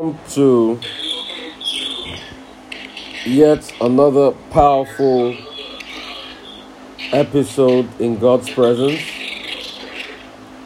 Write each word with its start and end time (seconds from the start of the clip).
to 0.00 0.80
yet 3.26 3.70
another 3.82 4.30
powerful 4.50 5.36
episode 7.12 7.86
in 8.00 8.18
God's 8.18 8.48
presence. 8.48 9.02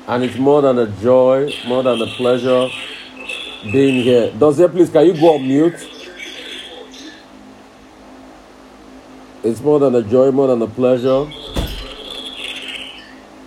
And 0.06 0.22
it's 0.22 0.36
more 0.36 0.62
than 0.62 0.78
a 0.78 0.86
joy, 0.86 1.52
more 1.66 1.82
than 1.82 2.00
a 2.00 2.06
pleasure 2.14 2.68
being 3.72 4.04
here. 4.04 4.30
Does 4.38 4.60
it 4.60 4.70
please, 4.70 4.90
can 4.90 5.06
you 5.06 5.14
go 5.14 5.34
on 5.34 5.42
mute? 5.42 5.90
It's 9.42 9.60
more 9.60 9.80
than 9.80 9.96
a 9.96 10.02
joy, 10.02 10.30
more 10.30 10.46
than 10.46 10.62
a 10.62 10.68
pleasure. 10.68 11.28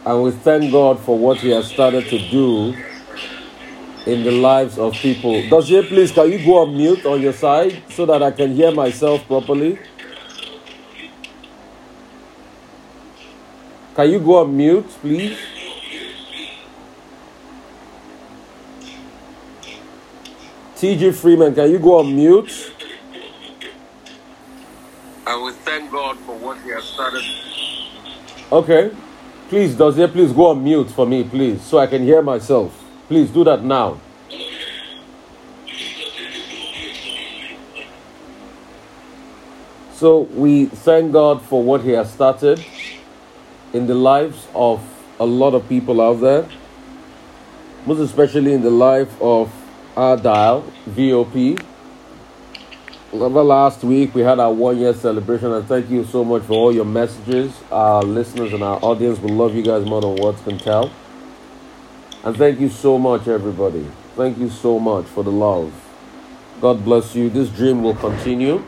And 0.06 0.22
we 0.22 0.32
thank 0.32 0.70
God 0.70 1.00
for 1.00 1.18
what 1.18 1.38
He 1.38 1.52
has 1.52 1.70
started 1.70 2.08
to 2.10 2.30
do 2.30 2.76
in 4.08 4.24
the 4.24 4.32
lives 4.32 4.78
of 4.78 4.94
people. 4.94 5.48
Does 5.50 5.70
it 5.70 5.88
please, 5.88 6.12
can 6.12 6.32
you 6.32 6.44
go 6.44 6.60
on 6.60 6.76
mute 6.76 7.06
on 7.06 7.22
your 7.22 7.34
side 7.34 7.84
so 7.90 8.06
that 8.06 8.24
I 8.24 8.32
can 8.32 8.56
hear 8.56 8.72
myself 8.72 9.26
properly? 9.28 9.78
Can 13.96 14.12
you 14.12 14.20
go 14.20 14.38
on 14.38 14.56
mute, 14.56 14.88
please? 15.02 15.38
TG 20.76 21.14
Freeman, 21.16 21.56
can 21.56 21.72
you 21.72 21.80
go 21.80 22.00
on 22.00 22.16
mute? 22.16 22.74
I 25.26 25.36
will 25.36 25.52
thank 25.52 25.92
God 25.92 26.18
for 26.20 26.38
what 26.38 26.58
He 26.62 26.70
has 26.70 26.84
started. 26.84 27.24
Okay. 28.52 28.92
Please, 29.50 29.76
does 29.76 29.98
it 29.98 30.12
please 30.12 30.32
go 30.34 30.48
on 30.48 30.64
mute 30.64 30.92
for 30.92 31.06
me, 31.06 31.24
please, 31.24 31.62
so 31.62 31.80
I 31.80 31.88
can 31.88 32.04
hear 32.04 32.22
myself. 32.22 32.87
Please 33.08 33.30
do 33.30 33.44
that 33.46 33.64
now. 33.64 34.00
So 39.94 40.22
we 40.36 40.66
thank 40.66 41.12
God 41.14 41.42
for 41.42 41.64
what 41.64 41.82
He 41.82 41.92
has 41.92 42.12
started 42.12 42.64
in 43.74 43.88
the 43.88 43.96
lives 43.96 44.46
of 44.54 44.82
a 45.20 45.26
lot 45.26 45.56
of 45.56 45.68
people 45.68 46.02
out 46.02 46.22
there, 46.22 46.48
most 47.86 48.00
especially 48.00 48.54
in 48.54 48.62
the 48.62 48.70
life 48.70 49.10
of 49.22 49.52
dial, 49.96 50.62
VOP. 50.86 51.58
Remember 53.14 53.42
last 53.42 53.84
week 53.84 54.14
we 54.14 54.22
had 54.22 54.40
our 54.40 54.52
one 54.52 54.78
year 54.78 54.94
celebration, 54.94 55.52
and 55.54 55.66
thank 55.66 55.90
you 55.90 56.04
so 56.04 56.24
much 56.26 56.44
for 56.44 56.54
all 56.54 56.74
your 56.76 56.86
messages. 56.86 57.54
Our 57.72 58.04
listeners 58.04 58.54
and 58.54 58.62
our 58.62 58.78
audience 58.84 59.18
will 59.20 59.34
love 59.34 59.56
you 59.56 59.64
guys 59.64 59.86
more 59.86 60.02
than 60.02 60.18
words 60.18 60.42
can 60.42 60.60
tell. 60.60 60.92
And 62.24 62.36
thank 62.36 62.60
you 62.60 62.70
so 62.70 62.98
much, 62.98 63.28
everybody. 63.28 63.86
Thank 64.16 64.40
you 64.40 64.50
so 64.50 64.80
much 64.80 65.06
for 65.06 65.24
the 65.24 65.32
love. 65.32 65.72
God 66.60 66.84
bless 66.84 67.14
you. 67.16 67.30
This 67.30 67.50
dream 67.50 67.84
will 67.84 67.94
continue. 67.96 68.64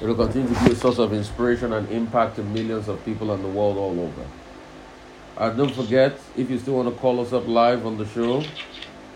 It 0.00 0.06
will 0.06 0.14
continue 0.14 0.54
to 0.54 0.64
be 0.64 0.70
a 0.70 0.76
source 0.76 0.98
of 0.98 1.12
inspiration 1.12 1.72
and 1.72 1.88
impact 1.90 2.36
to 2.36 2.44
millions 2.44 2.86
of 2.88 3.04
people 3.04 3.34
in 3.34 3.42
the 3.42 3.48
world 3.48 3.76
all 3.76 3.98
over. 4.00 4.24
And 5.36 5.58
don't 5.58 5.74
forget, 5.74 6.16
if 6.36 6.48
you 6.48 6.58
still 6.58 6.76
want 6.76 6.94
to 6.94 7.00
call 7.00 7.18
us 7.20 7.32
up 7.32 7.48
live 7.48 7.84
on 7.84 7.98
the 7.98 8.06
show, 8.06 8.44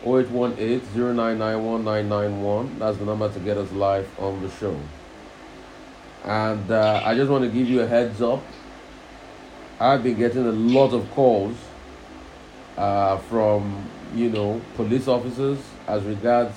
0818-0991-991. 0.04 2.78
That's 2.78 2.98
the 2.98 3.04
number 3.04 3.32
to 3.32 3.40
get 3.40 3.56
us 3.56 3.70
live 3.72 4.08
on 4.18 4.42
the 4.42 4.50
show. 4.50 4.76
And 6.24 6.70
uh, 6.70 7.02
I 7.04 7.14
just 7.14 7.30
want 7.30 7.44
to 7.44 7.50
give 7.50 7.68
you 7.68 7.82
a 7.82 7.86
heads 7.86 8.20
up. 8.20 8.42
I've 9.78 10.02
been 10.02 10.16
getting 10.16 10.44
a 10.46 10.52
lot 10.52 10.92
of 10.92 11.08
calls 11.12 11.54
uh, 12.76 13.18
from, 13.18 13.88
you 14.14 14.30
know, 14.30 14.60
police 14.76 15.08
officers 15.08 15.58
as 15.86 16.02
regards 16.04 16.54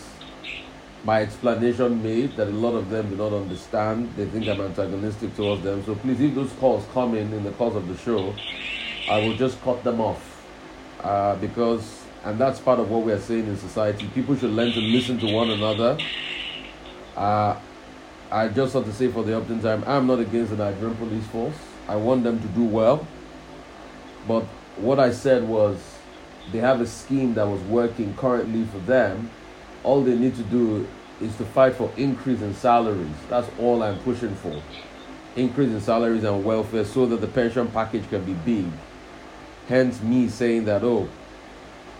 my 1.04 1.22
explanation 1.22 2.02
made 2.04 2.36
that 2.36 2.48
a 2.48 2.52
lot 2.52 2.73
of 2.73 2.90
them 2.90 3.10
do 3.10 3.16
not 3.16 3.34
understand. 3.34 4.12
They 4.18 4.26
think 4.26 4.48
I'm 4.48 4.60
antagonistic 4.62 5.36
towards 5.36 5.64
them. 5.64 5.84
So 5.86 5.95
please, 5.95 6.20
if 6.20 6.36
those 6.36 6.52
calls 6.54 6.86
come 6.94 7.16
in 7.16 7.32
in 7.34 7.44
the 7.44 7.52
course 7.52 7.76
of 7.76 7.88
the 7.88 7.98
show, 7.98 8.33
I 9.10 9.20
will 9.20 9.36
just 9.36 9.61
cut 9.61 9.83
them 9.83 10.02
off 10.02 10.44
uh, 11.02 11.36
because, 11.36 12.04
and 12.26 12.38
that's 12.38 12.60
part 12.60 12.80
of 12.80 12.89
what 12.89 13.04
we 13.04 13.11
are 13.14 13.20
saying 13.20 13.48
in 13.48 13.58
society. 13.58 14.10
People 14.14 14.36
should 14.36 14.50
learn 14.52 14.73
to 14.73 14.82
listen 14.82 15.17
to 15.20 15.32
one 15.32 15.50
another. 15.50 15.98
Uh, 17.16 17.58
I 18.30 18.50
just 18.50 18.76
want 18.76 18.88
to 18.88 18.94
say 18.94 19.08
for 19.08 19.23
the 19.23 19.38
upton 19.38 19.61
time, 19.61 19.83
I'm 19.88 20.08
not 20.08 20.20
against 20.20 20.52
the 20.52 20.58
Nigerian 20.58 20.95
police 20.98 21.26
force. 21.27 21.56
I 21.88 21.95
want 21.95 22.23
them 22.23 22.42
to 22.42 22.48
do 22.50 22.66
well. 22.66 23.08
But 24.27 24.44
what 24.76 25.00
I 25.00 25.11
said 25.14 25.48
was 25.48 25.77
they 26.52 26.59
have 26.59 26.81
a 26.81 26.87
scheme 26.87 27.33
that 27.35 27.47
was 27.47 27.61
working 27.63 28.15
currently 28.15 28.65
for 28.65 28.80
them. 28.80 29.30
All 29.83 30.03
they 30.03 30.15
need 30.17 30.35
to 30.35 30.43
do 30.43 30.87
is 31.21 31.35
to 31.37 31.45
fight 31.45 31.75
for 31.75 31.91
increase 31.97 32.41
in 32.41 32.53
salaries. 32.53 33.15
That's 33.30 33.49
all 33.59 33.83
I'm 33.83 33.99
pushing 33.99 34.35
for. 34.35 34.61
Increase 35.35 35.69
in 35.69 35.81
salaries 35.81 36.23
and 36.23 36.43
welfare 36.43 36.85
so 36.85 37.05
that 37.08 37.21
the 37.21 37.27
pension 37.27 37.67
package 37.67 38.08
can 38.09 38.23
be 38.23 38.33
big. 38.33 38.71
Hence 39.67 40.02
me 40.02 40.30
saying 40.30 40.65
that 40.65 40.83
oh, 40.83 41.08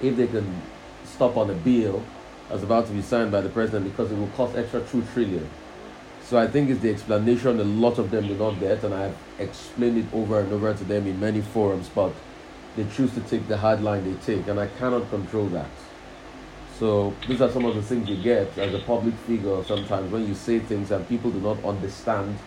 if 0.02 0.16
they 0.16 0.28
can 0.28 0.62
stop 1.06 1.38
on 1.38 1.50
a 1.50 1.54
bill 1.54 2.04
that's 2.50 2.64
about 2.64 2.88
to 2.88 2.94
be 2.94 3.02
signed 3.02 3.32
by 3.32 3.42
the 3.42 3.50
president 3.50 3.86
because 3.86 4.12
it 4.12 4.18
will 4.18 4.28
cost 4.28 4.56
extra 4.56 4.82
two 4.82 5.04
trillion. 5.14 5.48
So 6.24 6.38
I 6.38 6.48
think 6.48 6.70
it's 6.70 6.82
the 6.82 6.90
explanation 6.90 7.60
a 7.60 7.64
lot 7.64 8.00
of 8.00 8.12
them 8.12 8.28
do 8.28 8.36
not 8.36 8.60
get, 8.60 8.84
and 8.84 8.94
I've 8.94 9.16
explained 9.40 9.98
it 9.98 10.06
over 10.14 10.40
and 10.40 10.52
over 10.52 10.74
to 10.74 10.84
them 10.84 11.08
in 11.08 11.20
many 11.20 11.42
forums, 11.42 11.90
but 11.94 12.14
they 12.78 12.86
choose 12.96 13.12
to 13.16 13.22
take 13.22 13.48
the 13.48 13.58
hard 13.58 13.82
line 13.82 14.06
they 14.06 14.18
take, 14.22 14.48
and 14.48 14.60
I 14.60 14.68
cannot 14.68 15.10
control 15.10 15.48
that. 15.48 15.70
So 16.80 17.14
these 17.28 17.42
are 17.42 17.50
some 17.50 17.66
of 17.66 17.76
the 17.76 17.82
things 17.82 18.08
you 18.08 18.22
get 18.22 18.56
as 18.58 18.74
a 18.74 18.80
public 18.80 19.16
figure 19.26 19.64
sometimes 19.64 20.12
when 20.12 20.28
you 20.28 20.36
say 20.36 20.60
things 20.60 20.92
and 20.92 21.10
people 21.10 21.32
do 21.32 21.40
not 21.40 21.62
understand 21.66 22.38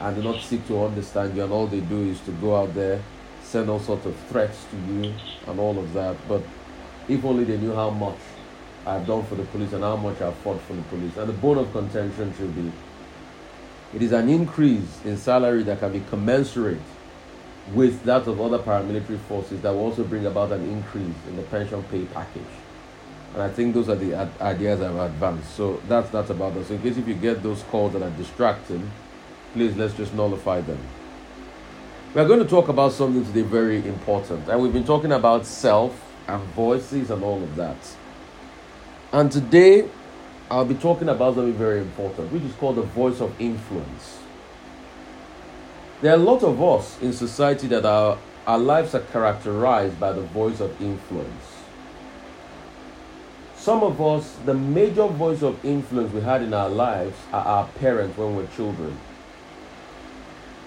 and 0.00 0.16
do 0.16 0.22
not 0.24 0.40
seek 0.42 0.66
to 0.66 0.84
understand 0.84 1.36
you, 1.36 1.44
and 1.44 1.52
all 1.52 1.68
they 1.68 1.80
do 1.80 2.02
is 2.02 2.18
to 2.22 2.32
go 2.32 2.56
out 2.56 2.74
there, 2.74 3.00
send 3.42 3.70
all 3.70 3.78
sorts 3.78 4.06
of 4.06 4.16
threats 4.28 4.58
to 4.72 4.92
you 4.92 5.14
and 5.46 5.60
all 5.60 5.78
of 5.78 5.92
that. 5.92 6.16
But 6.28 6.42
if 7.08 7.24
only 7.24 7.44
they 7.44 7.58
knew 7.58 7.74
how 7.74 7.90
much 7.90 8.18
I've 8.84 9.06
done 9.06 9.24
for 9.26 9.36
the 9.36 9.44
police 9.44 9.72
and 9.72 9.84
how 9.84 9.96
much 9.96 10.20
I've 10.20 10.36
fought 10.38 10.60
for 10.62 10.72
the 10.72 10.82
police. 10.82 11.16
And 11.16 11.28
the 11.28 11.34
bone 11.34 11.58
of 11.58 11.70
contention 11.70 12.34
should 12.36 12.54
be 12.56 12.72
it 13.94 14.02
is 14.02 14.12
an 14.12 14.28
increase 14.28 15.04
in 15.04 15.16
salary 15.16 15.62
that 15.64 15.80
can 15.80 15.92
be 15.92 16.00
commensurate 16.08 16.80
with 17.74 18.02
that 18.04 18.26
of 18.26 18.40
other 18.40 18.58
paramilitary 18.58 19.18
forces 19.20 19.60
that 19.62 19.70
will 19.70 19.80
also 19.80 20.04
bring 20.04 20.26
about 20.26 20.52
an 20.52 20.68
increase 20.68 21.14
in 21.28 21.36
the 21.36 21.42
pension 21.44 21.82
pay 21.84 22.04
package. 22.06 22.42
And 23.34 23.42
I 23.42 23.48
think 23.48 23.74
those 23.74 23.88
are 23.88 23.94
the 23.94 24.14
ad- 24.14 24.40
ideas 24.40 24.80
I've 24.80 24.96
advanced. 24.96 25.54
So 25.54 25.80
that's 25.86 26.10
that's 26.10 26.30
about 26.30 26.56
us. 26.56 26.68
So 26.68 26.74
in 26.74 26.82
case 26.82 26.96
if 26.96 27.06
you 27.06 27.14
get 27.14 27.42
those 27.42 27.62
calls 27.64 27.92
that 27.92 28.02
are 28.02 28.10
distracting, 28.10 28.90
please 29.52 29.76
let's 29.76 29.94
just 29.94 30.12
nullify 30.14 30.60
them. 30.60 30.78
We 32.12 32.20
are 32.20 32.26
going 32.26 32.40
to 32.40 32.48
talk 32.48 32.68
about 32.68 32.92
something 32.92 33.24
today 33.24 33.42
very 33.42 33.86
important. 33.86 34.48
And 34.48 34.60
we've 34.60 34.72
been 34.72 34.84
talking 34.84 35.12
about 35.12 35.46
self 35.46 36.12
and 36.26 36.42
voices 36.54 37.10
and 37.10 37.22
all 37.22 37.40
of 37.40 37.54
that. 37.54 37.76
And 39.12 39.30
today 39.30 39.88
I'll 40.50 40.64
be 40.64 40.74
talking 40.74 41.08
about 41.08 41.36
something 41.36 41.54
very 41.54 41.78
important, 41.78 42.32
which 42.32 42.42
is 42.42 42.52
called 42.54 42.76
the 42.76 42.82
voice 42.82 43.20
of 43.20 43.40
influence. 43.40 44.18
There 46.02 46.12
are 46.12 46.16
a 46.16 46.18
lot 46.22 46.42
of 46.42 46.62
us 46.62 46.98
in 47.02 47.12
society 47.12 47.66
that 47.66 47.84
are, 47.84 48.16
our 48.46 48.58
lives 48.58 48.94
are 48.94 49.00
characterized 49.00 50.00
by 50.00 50.12
the 50.12 50.22
voice 50.22 50.60
of 50.60 50.80
influence. 50.80 51.44
Some 53.54 53.82
of 53.82 54.00
us, 54.00 54.34
the 54.46 54.54
major 54.54 55.06
voice 55.06 55.42
of 55.42 55.62
influence 55.62 56.10
we 56.14 56.22
had 56.22 56.40
in 56.40 56.54
our 56.54 56.70
lives 56.70 57.18
are 57.34 57.44
our 57.44 57.66
parents 57.66 58.16
when 58.16 58.34
we 58.34 58.42
were 58.42 58.48
children. 58.56 58.98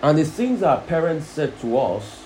And 0.03 0.19
the 0.19 0.25
things 0.25 0.61
our 0.61 0.81
parents 0.81 1.25
said 1.25 1.59
to 1.61 1.79
us 1.79 2.25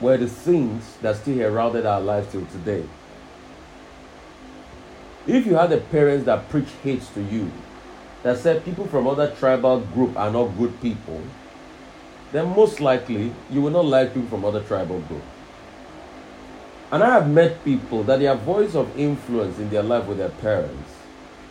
were 0.00 0.16
the 0.16 0.28
things 0.28 0.96
that 1.02 1.16
still 1.16 1.36
heralded 1.36 1.86
our 1.86 2.00
lives 2.00 2.30
till 2.30 2.46
today. 2.46 2.84
If 5.26 5.44
you 5.44 5.56
had 5.56 5.72
a 5.72 5.78
parents 5.78 6.26
that 6.26 6.48
preach 6.50 6.68
hate 6.84 7.02
to 7.14 7.22
you, 7.22 7.50
that 8.22 8.38
said 8.38 8.64
people 8.64 8.86
from 8.86 9.08
other 9.08 9.34
tribal 9.34 9.80
group 9.80 10.16
are 10.16 10.30
not 10.30 10.56
good 10.56 10.80
people, 10.80 11.20
then 12.34 12.48
most 12.48 12.80
likely 12.80 13.32
you 13.48 13.62
will 13.62 13.70
not 13.70 13.84
like 13.84 14.12
people 14.12 14.28
from 14.28 14.44
other 14.44 14.60
tribal 14.60 14.98
group. 15.02 15.22
And 16.90 17.00
I 17.00 17.10
have 17.10 17.30
met 17.30 17.64
people 17.64 18.02
that 18.04 18.18
their 18.18 18.34
voice 18.34 18.74
of 18.74 18.98
influence 18.98 19.60
in 19.60 19.70
their 19.70 19.84
life 19.84 20.06
with 20.06 20.18
their 20.18 20.30
parents, 20.30 20.90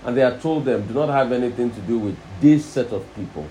and 0.03 0.17
they 0.17 0.23
are 0.23 0.37
told 0.39 0.65
them 0.65 0.85
do 0.85 0.93
not 0.93 1.07
have 1.07 1.31
anything 1.31 1.71
to 1.71 1.79
do 1.79 1.99
with 1.99 2.17
this 2.41 2.65
set 2.65 2.91
of 2.91 3.05
people. 3.15 3.47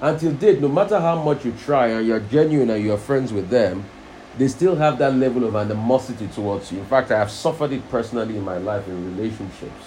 Until 0.00 0.32
date, 0.32 0.60
no 0.60 0.68
matter 0.68 1.00
how 1.00 1.20
much 1.20 1.44
you 1.44 1.52
try 1.64 1.88
and 1.88 2.06
you're 2.06 2.20
genuine 2.20 2.70
and 2.70 2.84
you're 2.84 2.98
friends 2.98 3.32
with 3.32 3.50
them, 3.50 3.84
they 4.38 4.46
still 4.46 4.76
have 4.76 4.96
that 4.98 5.14
level 5.14 5.42
of 5.42 5.56
animosity 5.56 6.28
towards 6.28 6.70
you. 6.70 6.78
In 6.78 6.86
fact, 6.86 7.10
I 7.10 7.18
have 7.18 7.32
suffered 7.32 7.72
it 7.72 7.90
personally 7.90 8.36
in 8.36 8.44
my 8.44 8.58
life 8.58 8.86
in 8.86 9.16
relationships. 9.16 9.86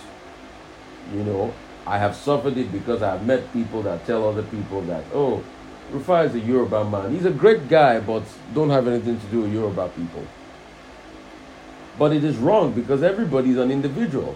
You 1.13 1.24
know, 1.24 1.53
I 1.88 1.98
have 1.98 2.13
suffered 2.13 2.57
it 2.57 2.74
because 2.74 3.01
I 3.01 3.12
have 3.12 3.25
met 3.25 3.53
people 3.53 3.83
that 3.83 4.06
tell 4.06 4.27
other 4.27 4.44
people 4.44 4.81
that, 4.81 5.06
oh, 5.13 5.42
Rufai 5.92 6.28
is 6.28 6.36
a 6.36 6.40
Yoruba 6.40 6.86
man. 6.90 7.14
He's 7.14 7.26
a 7.26 7.32
great 7.32 7.68
guy, 7.68 8.00
but 8.00 8.24
don't 8.54 8.70
have 8.70 8.88
anything 8.88 9.20
to 9.20 9.26
do 9.28 9.42
with 9.42 9.54
Yoruba 9.54 9.90
people. 9.90 10.26
But 12.00 12.14
it 12.14 12.24
is 12.24 12.38
wrong 12.38 12.72
because 12.72 13.04
everybody 13.04 13.52
is 13.52 13.58
an 13.58 13.72
individual. 13.72 14.36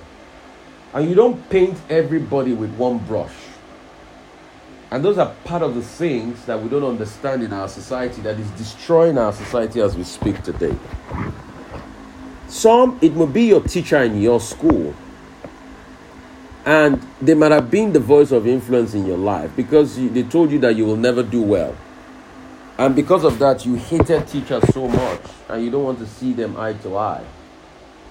And 0.93 1.09
you 1.09 1.15
don't 1.15 1.49
paint 1.49 1.77
everybody 1.89 2.53
with 2.53 2.73
one 2.75 2.99
brush. 2.99 3.33
And 4.91 5.03
those 5.03 5.17
are 5.17 5.33
part 5.45 5.61
of 5.61 5.75
the 5.75 5.81
things 5.81 6.45
that 6.45 6.61
we 6.61 6.69
don't 6.69 6.83
understand 6.83 7.43
in 7.43 7.51
our 7.53 7.67
society 7.67 8.21
that 8.21 8.39
is 8.39 8.49
destroying 8.51 9.17
our 9.17 9.33
society 9.33 9.81
as 9.81 9.95
we 9.95 10.03
speak 10.03 10.41
today. 10.43 10.75
Some, 12.47 12.99
it 13.01 13.15
may 13.15 13.25
be 13.25 13.43
your 13.45 13.61
teacher 13.61 14.01
in 14.03 14.21
your 14.21 14.39
school, 14.39 14.93
and 16.65 16.99
they 17.21 17.35
might 17.35 17.51
have 17.51 17.69
been 17.69 17.93
the 17.93 17.99
voice 17.99 18.31
of 18.31 18.47
influence 18.47 18.95
in 18.95 19.05
your 19.05 19.17
life 19.17 19.55
because 19.55 19.95
they 19.95 20.23
told 20.23 20.49
you 20.51 20.57
that 20.59 20.75
you 20.75 20.85
will 20.85 20.95
never 20.95 21.21
do 21.21 21.41
well. 21.41 21.77
And 22.79 22.95
because 22.95 23.23
of 23.23 23.37
that, 23.39 23.65
you 23.65 23.75
hated 23.75 24.27
teachers 24.27 24.63
so 24.73 24.87
much 24.87 25.21
and 25.47 25.63
you 25.63 25.69
don't 25.69 25.83
want 25.83 25.99
to 25.99 26.07
see 26.07 26.33
them 26.33 26.57
eye 26.57 26.73
to 26.73 26.97
eye. 26.97 27.23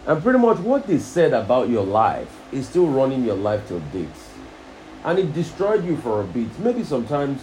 And 0.06 0.22
pretty 0.22 0.38
much 0.38 0.58
what 0.58 0.86
they 0.86 0.98
said 0.98 1.32
about 1.32 1.68
your 1.68 1.84
life 1.84 2.30
is 2.52 2.68
still 2.68 2.86
running 2.86 3.24
your 3.24 3.34
life 3.34 3.66
till 3.66 3.80
date. 3.80 4.08
And 5.02 5.18
it 5.18 5.34
destroyed 5.34 5.84
you 5.84 5.96
for 5.96 6.20
a 6.20 6.24
bit. 6.24 6.58
Maybe 6.60 6.84
sometimes 6.84 7.42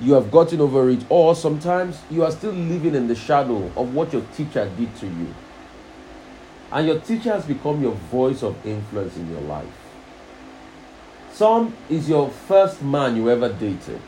you 0.00 0.14
have 0.14 0.30
gotten 0.30 0.60
over 0.60 0.88
it, 0.90 1.04
or 1.08 1.34
sometimes 1.34 2.00
you 2.10 2.24
are 2.24 2.30
still 2.30 2.52
living 2.52 2.94
in 2.94 3.08
the 3.08 3.14
shadow 3.14 3.70
of 3.76 3.94
what 3.94 4.12
your 4.12 4.22
teacher 4.36 4.70
did 4.76 4.94
to 4.96 5.06
you. 5.06 5.34
And 6.70 6.86
your 6.86 7.00
teacher 7.00 7.32
has 7.32 7.44
become 7.44 7.82
your 7.82 7.92
voice 7.92 8.42
of 8.42 8.64
influence 8.66 9.16
in 9.16 9.30
your 9.30 9.42
life. 9.42 9.81
Some 11.32 11.74
is 11.88 12.10
your 12.10 12.28
first 12.28 12.82
man 12.82 13.16
you 13.16 13.30
ever 13.30 13.48
dated. 13.48 14.02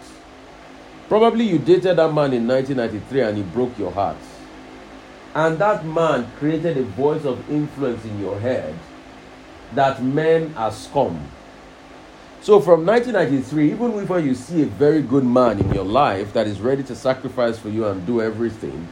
Probably 1.08 1.44
you 1.44 1.58
dated 1.58 1.96
that 1.96 2.12
man 2.12 2.32
in 2.34 2.46
1993 2.46 3.20
and 3.22 3.36
he 3.38 3.42
broke 3.42 3.78
your 3.78 3.90
heart. 3.90 4.16
And 5.34 5.58
that 5.58 5.86
man 5.86 6.30
created 6.38 6.76
a 6.76 6.82
voice 6.82 7.24
of 7.24 7.50
influence 7.50 8.04
in 8.04 8.20
your 8.20 8.38
head 8.38 8.74
that 9.74 10.02
men 10.02 10.54
are 10.56 10.70
scum. 10.70 11.28
So 12.42 12.60
from 12.60 12.84
1993, 12.84 13.72
even 13.72 13.92
if 13.98 14.24
you 14.24 14.34
see 14.34 14.62
a 14.62 14.66
very 14.66 15.00
good 15.00 15.24
man 15.24 15.58
in 15.58 15.72
your 15.72 15.84
life 15.84 16.34
that 16.34 16.46
is 16.46 16.60
ready 16.60 16.82
to 16.84 16.94
sacrifice 16.94 17.58
for 17.58 17.70
you 17.70 17.86
and 17.86 18.06
do 18.06 18.20
everything, 18.20 18.86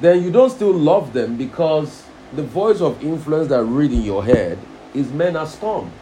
then 0.00 0.22
you 0.22 0.32
don't 0.32 0.50
still 0.50 0.74
love 0.74 1.12
them 1.12 1.36
because 1.36 2.04
the 2.34 2.42
voice 2.42 2.80
of 2.80 3.02
influence 3.04 3.48
that 3.48 3.62
read 3.62 3.92
in 3.92 4.02
your 4.02 4.24
head 4.24 4.58
is 4.94 5.12
men 5.12 5.36
are 5.36 5.46
scum. 5.46 5.92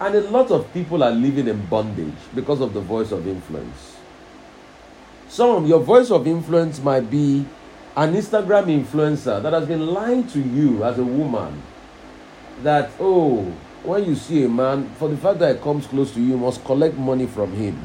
And 0.00 0.14
a 0.14 0.22
lot 0.30 0.50
of 0.50 0.72
people 0.72 1.04
are 1.04 1.10
living 1.10 1.46
in 1.46 1.64
bondage 1.66 2.16
because 2.34 2.62
of 2.62 2.72
the 2.72 2.80
voice 2.80 3.12
of 3.12 3.28
influence. 3.28 3.98
Some, 5.28 5.66
your 5.66 5.80
voice 5.80 6.10
of 6.10 6.26
influence 6.26 6.80
might 6.80 7.10
be 7.10 7.44
an 7.96 8.14
Instagram 8.14 8.84
influencer 8.84 9.42
that 9.42 9.52
has 9.52 9.66
been 9.66 9.86
lying 9.86 10.26
to 10.28 10.40
you 10.40 10.84
as 10.84 10.98
a 10.98 11.04
woman 11.04 11.62
that, 12.62 12.90
oh, 12.98 13.42
when 13.82 14.04
you 14.06 14.14
see 14.14 14.42
a 14.44 14.48
man, 14.48 14.88
for 14.94 15.08
the 15.08 15.16
fact 15.18 15.38
that 15.40 15.56
he 15.56 15.62
comes 15.62 15.86
close 15.86 16.12
to 16.14 16.20
you, 16.20 16.28
you 16.28 16.36
must 16.38 16.64
collect 16.64 16.96
money 16.96 17.26
from 17.26 17.52
him. 17.52 17.78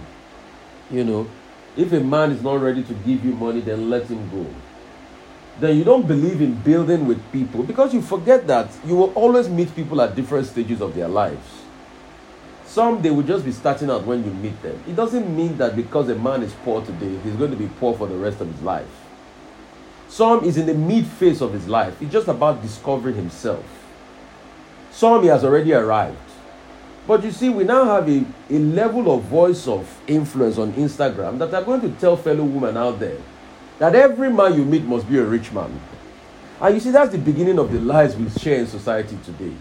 You 0.90 1.04
know, 1.04 1.28
if 1.76 1.92
a 1.92 2.00
man 2.00 2.32
is 2.32 2.42
not 2.42 2.62
ready 2.62 2.84
to 2.84 2.94
give 2.94 3.26
you 3.26 3.34
money, 3.34 3.60
then 3.60 3.90
let 3.90 4.08
him 4.08 4.30
go. 4.30 4.46
Then 5.60 5.78
you 5.78 5.84
don't 5.84 6.08
believe 6.08 6.42
in 6.42 6.56
building 6.56 7.08
with 7.08 7.22
people 7.32 7.64
because 7.64 7.94
you 7.94 8.02
forget 8.02 8.48
that 8.48 8.70
you 8.86 8.96
will 8.96 9.14
always 9.14 9.50
meet 9.50 9.74
people 9.76 10.02
at 10.02 10.16
different 10.16 10.48
stages 10.48 10.82
of 10.82 10.96
their 10.96 11.08
lives. 11.08 11.65
Some 12.76 13.02
they 13.02 13.10
will 13.10 13.24
just 13.24 13.46
be 13.46 13.54
starting 13.54 13.90
out 13.90 14.04
when 14.04 14.26
you 14.26 14.32
meet 14.32 14.62
them. 14.62 14.78
It 14.86 14.98
doesn't 14.98 15.34
mean 15.34 15.58
that 15.60 15.78
because 15.78 16.10
a 16.10 16.16
man 16.16 16.44
is 16.44 16.52
poor 16.66 16.84
today, 16.84 17.18
he's 17.24 17.36
going 17.36 17.52
to 17.52 17.56
be 17.56 17.70
poor 17.80 17.96
for 17.96 18.06
the 18.06 18.18
rest 18.18 18.42
of 18.42 18.52
his 18.52 18.62
life. 18.64 18.86
Some 20.10 20.44
is 20.44 20.58
in 20.58 20.66
the 20.66 20.74
mid 20.74 21.08
phase 21.08 21.40
of 21.40 21.54
his 21.54 21.70
life. 21.70 21.96
It's 22.02 22.12
just 22.12 22.28
about 22.28 22.62
discovering 22.62 23.16
himself. 23.16 23.64
Some 24.92 25.22
he 25.24 25.30
has 25.30 25.46
already 25.46 25.72
arrived. 25.72 26.18
But 27.08 27.24
you 27.24 27.32
see, 27.32 27.48
we 27.48 27.64
now 27.64 27.86
have 27.86 28.10
a, 28.10 28.26
a 28.50 28.60
level 28.60 29.10
of 29.16 29.24
voice 29.24 29.70
of 29.70 29.90
influence 30.06 30.58
on 30.58 30.74
Instagram 30.74 31.40
that 31.40 31.54
are 31.54 31.64
going 31.64 31.80
to 31.80 31.92
tell 31.92 32.18
fellow 32.18 32.44
women 32.44 32.76
out 32.76 33.00
there 33.00 33.22
that 33.80 33.96
every 33.96 34.30
man 34.30 34.54
you 34.54 34.66
meet 34.66 34.84
must 34.84 35.08
be 35.08 35.18
a 35.18 35.24
rich 35.24 35.54
man. 35.54 35.80
And 36.60 36.76
you 36.76 36.82
see, 36.82 36.92
that's 36.92 37.14
the 37.14 37.20
beginning 37.20 37.58
of 37.58 37.72
the 37.72 37.80
lies 37.80 38.18
we 38.18 38.30
share 38.32 38.60
in 38.60 38.68
society 38.68 39.18
today. 39.24 39.54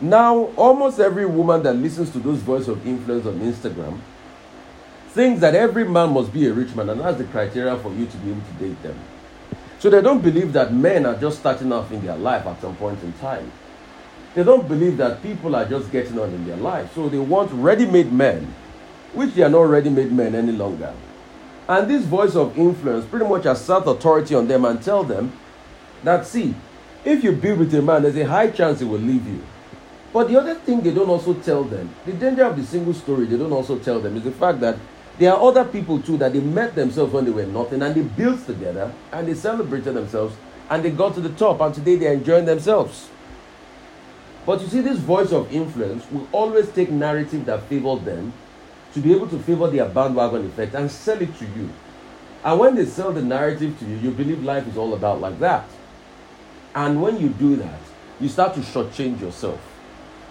Now, 0.00 0.50
almost 0.56 1.00
every 1.00 1.24
woman 1.24 1.62
that 1.62 1.74
listens 1.74 2.10
to 2.10 2.18
those 2.18 2.38
voices 2.38 2.68
of 2.68 2.86
influence 2.86 3.26
on 3.26 3.40
Instagram 3.40 3.98
thinks 5.08 5.40
that 5.40 5.54
every 5.54 5.88
man 5.88 6.12
must 6.12 6.32
be 6.32 6.46
a 6.46 6.52
rich 6.52 6.74
man, 6.74 6.90
and 6.90 7.00
that's 7.00 7.16
the 7.16 7.24
criteria 7.24 7.78
for 7.78 7.90
you 7.94 8.04
to 8.04 8.16
be 8.18 8.30
able 8.30 8.42
to 8.42 8.68
date 8.68 8.82
them. 8.82 8.98
So 9.78 9.88
they 9.88 10.02
don't 10.02 10.20
believe 10.20 10.52
that 10.52 10.74
men 10.74 11.06
are 11.06 11.16
just 11.16 11.38
starting 11.38 11.72
off 11.72 11.90
in 11.92 12.04
their 12.04 12.16
life 12.16 12.46
at 12.46 12.60
some 12.60 12.76
point 12.76 13.02
in 13.02 13.12
time. 13.14 13.50
They 14.34 14.44
don't 14.44 14.68
believe 14.68 14.98
that 14.98 15.22
people 15.22 15.56
are 15.56 15.64
just 15.64 15.90
getting 15.90 16.18
on 16.18 16.28
in 16.28 16.46
their 16.46 16.58
life. 16.58 16.94
So 16.94 17.08
they 17.08 17.18
want 17.18 17.50
ready 17.52 17.86
made 17.86 18.12
men, 18.12 18.54
which 19.14 19.32
they 19.32 19.42
are 19.42 19.48
not 19.48 19.62
ready 19.62 19.88
made 19.88 20.12
men 20.12 20.34
any 20.34 20.52
longer. 20.52 20.92
And 21.66 21.90
this 21.90 22.04
voice 22.04 22.36
of 22.36 22.58
influence 22.58 23.06
pretty 23.06 23.26
much 23.26 23.46
assert 23.46 23.86
authority 23.86 24.34
on 24.34 24.46
them 24.46 24.66
and 24.66 24.82
tell 24.82 25.04
them 25.04 25.32
that, 26.04 26.26
see, 26.26 26.54
if 27.02 27.24
you 27.24 27.32
be 27.32 27.52
with 27.52 27.74
a 27.74 27.80
man, 27.80 28.02
there's 28.02 28.16
a 28.16 28.26
high 28.26 28.50
chance 28.50 28.80
he 28.80 28.84
will 28.84 28.98
leave 28.98 29.26
you. 29.26 29.42
But 30.16 30.28
the 30.28 30.40
other 30.40 30.54
thing 30.54 30.80
they 30.80 30.94
don't 30.94 31.10
also 31.10 31.34
tell 31.34 31.62
them, 31.62 31.94
the 32.06 32.12
danger 32.14 32.44
of 32.44 32.56
the 32.56 32.64
single 32.64 32.94
story 32.94 33.26
they 33.26 33.36
don't 33.36 33.52
also 33.52 33.78
tell 33.78 34.00
them 34.00 34.16
is 34.16 34.22
the 34.22 34.32
fact 34.32 34.60
that 34.60 34.78
there 35.18 35.30
are 35.30 35.38
other 35.46 35.62
people 35.62 36.00
too 36.00 36.16
that 36.16 36.32
they 36.32 36.40
met 36.40 36.74
themselves 36.74 37.12
when 37.12 37.26
they 37.26 37.30
were 37.30 37.44
nothing 37.44 37.82
and 37.82 37.94
they 37.94 38.00
built 38.00 38.46
together 38.46 38.90
and 39.12 39.28
they 39.28 39.34
celebrated 39.34 39.92
themselves 39.92 40.34
and 40.70 40.82
they 40.82 40.90
got 40.90 41.12
to 41.16 41.20
the 41.20 41.28
top 41.28 41.60
and 41.60 41.74
today 41.74 41.96
they're 41.96 42.14
enjoying 42.14 42.46
themselves. 42.46 43.10
But 44.46 44.62
you 44.62 44.68
see, 44.68 44.80
this 44.80 44.98
voice 44.98 45.32
of 45.32 45.52
influence 45.52 46.10
will 46.10 46.26
always 46.32 46.70
take 46.70 46.90
narrative 46.90 47.44
that 47.44 47.64
favors 47.64 48.00
them 48.02 48.32
to 48.94 49.00
be 49.00 49.12
able 49.12 49.28
to 49.28 49.38
favor 49.40 49.68
their 49.68 49.86
bandwagon 49.86 50.46
effect 50.46 50.74
and 50.74 50.90
sell 50.90 51.20
it 51.20 51.38
to 51.40 51.44
you. 51.44 51.68
And 52.42 52.58
when 52.58 52.74
they 52.74 52.86
sell 52.86 53.12
the 53.12 53.20
narrative 53.20 53.78
to 53.80 53.84
you, 53.84 53.98
you 53.98 54.10
believe 54.12 54.42
life 54.42 54.66
is 54.66 54.78
all 54.78 54.94
about 54.94 55.20
like 55.20 55.38
that. 55.40 55.68
And 56.74 57.02
when 57.02 57.20
you 57.20 57.28
do 57.28 57.56
that, 57.56 57.80
you 58.18 58.30
start 58.30 58.54
to 58.54 58.60
shortchange 58.60 59.20
yourself. 59.20 59.74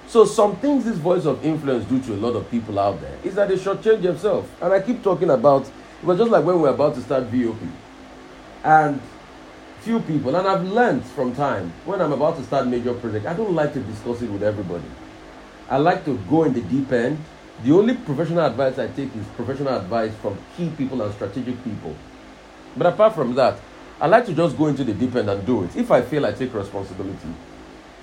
So 0.07 0.23
some 0.23 0.55
things 0.57 0.85
this 0.85 0.97
voice 0.97 1.25
of 1.25 1.43
influence 1.43 1.85
do 1.85 1.99
to 2.03 2.13
a 2.13 2.19
lot 2.21 2.35
of 2.35 2.49
people 2.51 2.79
out 2.79 3.01
there 3.01 3.17
is 3.23 3.35
that 3.35 3.49
they 3.49 3.55
shortchange 3.55 4.01
themselves. 4.01 4.47
And 4.61 4.71
I 4.71 4.79
keep 4.79 5.03
talking 5.03 5.29
about 5.29 5.63
it 5.63 6.05
was 6.05 6.19
just 6.19 6.29
like 6.29 6.45
when 6.45 6.61
we 6.61 6.67
are 6.67 6.73
about 6.73 6.93
to 6.95 7.01
start 7.01 7.23
VOP. 7.25 7.57
And 8.63 9.01
few 9.79 9.99
people, 10.01 10.35
and 10.35 10.47
I've 10.47 10.63
learned 10.63 11.03
from 11.03 11.35
time 11.35 11.73
when 11.85 12.01
I'm 12.01 12.11
about 12.11 12.37
to 12.37 12.43
start 12.43 12.67
major 12.67 12.93
project, 12.93 13.25
I 13.25 13.33
don't 13.33 13.53
like 13.53 13.73
to 13.73 13.79
discuss 13.79 14.21
it 14.21 14.29
with 14.29 14.43
everybody. 14.43 14.85
I 15.69 15.77
like 15.77 16.05
to 16.05 16.17
go 16.29 16.43
in 16.43 16.53
the 16.53 16.61
deep 16.61 16.91
end. 16.91 17.17
The 17.63 17.71
only 17.71 17.95
professional 17.95 18.45
advice 18.45 18.77
I 18.77 18.87
take 18.87 19.15
is 19.15 19.25
professional 19.35 19.75
advice 19.75 20.13
from 20.21 20.37
key 20.55 20.69
people 20.77 21.01
and 21.01 21.13
strategic 21.15 21.63
people. 21.63 21.95
But 22.77 22.87
apart 22.87 23.15
from 23.15 23.33
that, 23.35 23.59
I 23.99 24.07
like 24.07 24.25
to 24.27 24.33
just 24.33 24.57
go 24.57 24.67
into 24.67 24.83
the 24.83 24.93
deep 24.93 25.15
end 25.15 25.29
and 25.29 25.45
do 25.45 25.63
it. 25.63 25.75
If 25.75 25.89
I 25.89 26.01
fail, 26.01 26.25
I 26.25 26.33
take 26.33 26.53
responsibility 26.53 27.29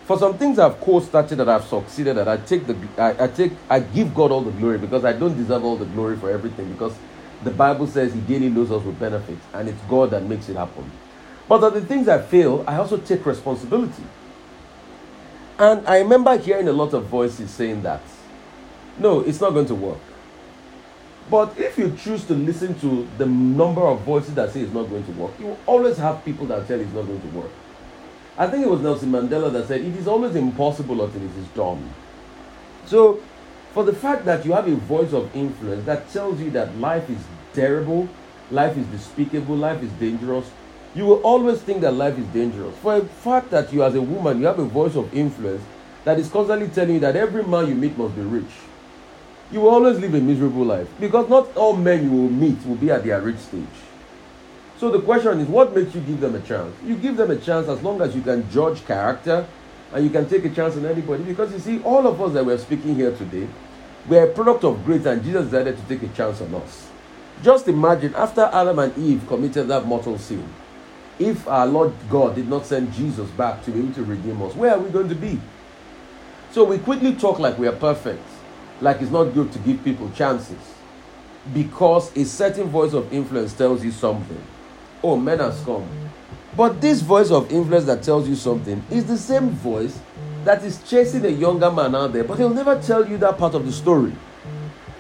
for 0.05 0.19
some 0.19 0.37
things 0.37 0.59
I've 0.59 0.81
co-started 0.81 1.37
that 1.37 1.49
I've 1.49 1.65
succeeded 1.65 2.17
that 2.17 2.29
I 2.29 2.37
take 2.39 2.67
the 2.67 2.77
I, 2.99 3.25
I, 3.25 3.29
take 3.29 3.53
I 3.71 3.81
give 3.81 4.15
God 4.15 4.31
all 4.33 4.43
the 4.43 4.51
glory 4.53 4.79
because 4.79 5.05
I 5.05 5.13
don't 5.13 5.37
deserve 5.37 5.65
all 5.65 5.77
the 5.77 5.87
glory 5.87 6.17
for 6.17 6.31
everything 6.31 6.73
because 6.73 6.95
the 7.45 7.51
Bible 7.51 7.87
says 7.87 8.13
He 8.13 8.21
daily 8.21 8.51
loads 8.51 8.71
us 8.71 8.83
with 8.85 8.99
benefits 8.99 9.45
and 9.55 9.69
it's 9.69 9.81
God 9.83 10.11
that 10.11 10.25
makes 10.25 10.49
it 10.49 10.57
happen. 10.57 10.91
But 11.49 11.63
of 11.63 11.75
the 11.75 11.81
things 11.83 12.09
I 12.09 12.21
fail, 12.21 12.65
I 12.67 12.77
also 12.77 12.97
take 12.97 13.27
responsibility. 13.27 14.05
And 15.59 15.87
I 15.87 15.99
remember 15.99 16.37
hearing 16.39 16.69
a 16.69 16.73
lot 16.73 16.95
of 16.95 17.07
voices 17.07 17.51
saying 17.51 17.83
that 17.83 18.01
no, 18.99 19.21
it's 19.21 19.41
not 19.41 19.51
going 19.51 19.67
to 19.67 19.75
work. 19.75 19.99
But 21.31 21.57
if 21.57 21.79
you 21.79 21.97
choose 21.97 22.25
to 22.27 22.35
listen 22.35 22.79
to 22.81 23.09
the 23.17 23.27
number 23.27 23.83
of 23.83 24.01
voices 24.03 24.35
that 24.35 24.53
say 24.53 24.61
it's 24.61 24.73
not 24.73 24.91
going 24.91 25.05
to 25.05 25.13
work, 25.13 25.33
you 25.39 25.47
will 25.47 25.59
always 25.67 25.97
have 25.97 26.25
people 26.25 26.47
that 26.47 26.67
tell 26.67 26.81
it's 26.81 26.93
not 26.93 27.07
going 27.07 27.21
to 27.21 27.29
work. 27.29 27.51
I 28.39 28.47
think 28.47 28.65
it 28.65 28.71
was 28.71 28.81
Nelson 28.81 29.11
Mandela 29.11 29.53
that 29.53 29.69
said, 29.69 29.83
It 29.83 29.95
is 29.97 30.09
always 30.09 30.35
impossible 30.35 31.05
until 31.05 31.23
it 31.23 31.37
is 31.37 31.47
done. 31.49 31.93
So, 32.87 33.21
for 33.73 33.85
the 33.85 33.93
fact 33.93 34.25
that 34.25 34.45
you 34.45 34.53
have 34.53 34.69
a 34.69 34.75
voice 34.75 35.13
of 35.13 35.35
influence 35.35 35.85
that 35.87 36.11
tells 36.11 36.41
you 36.41 36.51
that 36.51 36.77
life 36.79 37.09
is 37.11 37.19
terrible, 37.53 38.09
life 38.51 38.77
is 38.77 38.87
despicable, 38.87 39.57
life 39.57 39.83
is 39.83 39.91
dangerous, 39.93 40.51
you 40.95 41.07
will 41.07 41.23
always 41.23 41.61
think 41.61 41.81
that 41.83 41.93
life 41.93 42.19
is 42.19 42.27
dangerous. 42.27 42.77
For 42.79 42.97
a 42.97 43.05
fact 43.05 43.51
that 43.51 43.73
you, 43.73 43.83
as 43.83 43.95
a 43.95 44.03
woman, 44.03 44.41
you 44.41 44.47
have 44.47 44.59
a 44.59 44.65
voice 44.65 44.95
of 44.95 45.13
influence 45.15 45.63
that 46.05 46.19
is 46.19 46.29
constantly 46.29 46.69
telling 46.69 46.95
you 46.95 47.01
that 47.01 47.17
every 47.17 47.45
man 47.45 47.69
you 47.69 47.75
meet 47.75 47.97
must 47.97 48.15
be 48.15 48.23
rich. 48.23 48.51
You 49.51 49.61
will 49.61 49.71
always 49.71 49.99
live 49.99 50.15
a 50.15 50.21
miserable 50.21 50.65
life 50.65 50.89
because 50.99 51.29
not 51.29 51.55
all 51.57 51.77
men 51.77 52.05
you 52.05 52.11
will 52.11 52.31
meet 52.31 52.65
will 52.67 52.77
be 52.77 52.91
at 52.91 53.05
their 53.05 53.21
rich 53.21 53.39
stage. 53.39 53.67
So 54.83 54.91
the 54.91 55.01
question 55.01 55.39
is, 55.39 55.47
what 55.47 55.77
makes 55.77 55.95
you 55.95 56.01
give 56.01 56.19
them 56.19 56.35
a 56.35 56.41
chance? 56.41 56.75
You 56.85 56.97
give 56.97 57.17
them 57.17 57.31
a 57.31 57.37
chance 57.37 57.69
as 57.69 57.81
long 57.85 58.01
as 58.01 58.17
you 58.17 58.21
can 58.21 58.51
judge 58.51 58.85
character 58.85 59.47
and 59.93 60.03
you 60.03 60.11
can 60.11 60.29
take 60.29 60.45
a 60.45 60.51
chance 60.51 60.77
on 60.77 60.85
anybody. 60.85 61.23
Because 61.23 61.53
you 61.53 61.61
see, 61.61 61.81
all 61.85 62.05
of 62.05 62.21
us 62.21 62.33
that 62.33 62.45
we're 62.45 62.59
speaking 62.59 62.97
here 62.97 63.17
today, 63.17 63.47
we're 64.09 64.25
a 64.25 64.35
product 64.35 64.65
of 64.65 64.85
grace 64.85 65.07
and 65.07 65.23
Jesus 65.23 65.45
decided 65.45 65.77
to 65.77 65.83
take 65.85 66.03
a 66.03 66.13
chance 66.17 66.41
on 66.41 66.53
us. 66.57 66.89
Just 67.45 67.69
imagine 67.69 68.13
after 68.17 68.51
Adam 68.53 68.81
and 68.81 68.99
Eve 68.99 69.25
committed 69.29 69.69
that 69.69 69.87
mortal 69.87 70.19
sin, 70.19 70.45
if 71.21 71.47
our 71.47 71.69
Lord 71.69 71.93
God 72.11 72.35
did 72.35 72.49
not 72.49 72.67
send 72.67 72.93
Jesus 72.93 73.31
back 73.31 73.65
to 73.67 73.71
be 73.71 73.79
able 73.79 73.95
to 73.95 74.03
redeem 74.03 74.43
us, 74.43 74.57
where 74.57 74.73
are 74.73 74.81
we 74.81 74.91
going 74.91 75.09
to 75.11 75.15
be? 75.15 75.41
So 76.51 76.65
we 76.65 76.79
quickly 76.79 77.15
talk 77.15 77.39
like 77.39 77.57
we 77.57 77.69
are 77.69 77.77
perfect, 77.77 78.27
like 78.81 79.01
it's 79.01 79.13
not 79.13 79.27
good 79.27 79.53
to 79.53 79.61
give 79.61 79.85
people 79.85 80.11
chances. 80.11 80.75
Because 81.55 82.11
a 82.17 82.25
certain 82.25 82.67
voice 82.67 82.95
of 82.95 83.13
influence 83.13 83.53
tells 83.53 83.85
you 83.85 83.93
something. 83.93 84.45
Oh, 85.03 85.17
men 85.17 85.39
has 85.41 85.63
come. 85.65 85.87
But 86.57 86.81
this 86.81 87.01
voice 87.01 87.31
of 87.31 87.51
influence 87.51 87.87
that 87.87 88.03
tells 88.03 88.29
you 88.29 88.37
something 88.37 88.83
is 88.91 89.05
the 89.05 89.17
same 89.17 89.51
voice 89.51 89.99
that 90.45 90.63
is 90.65 90.83
chasing 90.89 91.25
a 91.25 91.29
younger 91.29 91.71
man 91.71 91.95
out 91.95 92.13
there, 92.13 92.25
but 92.25 92.39
he'll 92.39 92.51
never 92.51 92.81
tell 92.81 93.09
you 93.09 93.17
that 93.19 93.39
part 93.39 93.55
of 93.55 93.65
the 93.65 93.73
story. 93.73 94.13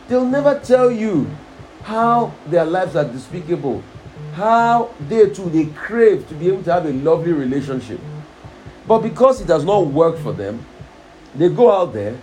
They'll 0.09 0.25
never 0.25 0.59
tell 0.59 0.91
you 0.91 1.31
how 1.83 2.33
their 2.47 2.65
lives 2.65 2.97
are 2.97 3.05
despicable, 3.05 3.83
how 4.35 4.91
they 5.09 5.29
too 5.31 5.51
they 5.51 5.67
crave 5.67 6.29
to 6.29 6.35
be 6.35 6.49
able 6.49 6.63
to 6.65 6.73
have 6.73 6.87
a 6.87 6.93
lovely 6.93 7.33
relationship. 7.33 8.01
But 8.87 9.01
because 9.01 9.41
it 9.41 9.49
has 9.49 9.65
not 9.65 9.87
worked 9.87 10.21
for 10.21 10.33
them, 10.33 10.65
they 11.35 11.49
go 11.49 11.71
out 11.71 11.93
there, 11.93 12.17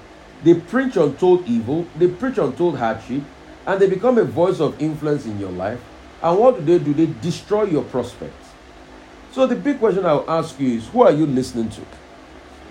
they 0.44 0.56
preach 0.56 0.98
untold 0.98 1.48
evil, 1.48 1.86
they 1.98 2.08
preach 2.08 2.38
untold 2.38 2.78
hardship, 2.78 3.24
and 3.66 3.80
they 3.80 3.88
become 3.88 4.18
a 4.18 4.24
voice 4.24 4.60
of 4.60 4.82
influence 4.82 5.26
in 5.26 5.40
your 5.40 5.52
life. 5.52 5.80
And 6.22 6.38
what 6.38 6.58
do 6.58 6.78
they 6.78 6.84
do? 6.84 6.94
They 6.94 7.08
destroy 7.22 7.64
your 7.64 7.84
prospects. 7.84 8.50
So 9.32 9.46
the 9.46 9.56
big 9.56 9.80
question 9.80 10.06
I'll 10.06 10.30
ask 10.30 10.60
you 10.60 10.78
is 10.78 10.88
who 10.88 11.04
are 11.04 11.12
you 11.12 11.26
listening 11.26 11.70
to? 11.70 11.82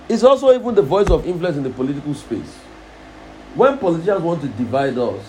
It's 0.08 0.22
also 0.22 0.52
even 0.52 0.74
the 0.74 0.82
voice 0.82 1.08
of 1.08 1.26
influence 1.26 1.56
in 1.56 1.62
the 1.62 1.70
political 1.70 2.14
space. 2.14 2.54
When 3.54 3.78
politicians 3.78 4.22
want 4.22 4.40
to 4.42 4.48
divide 4.48 4.98
us, 4.98 5.24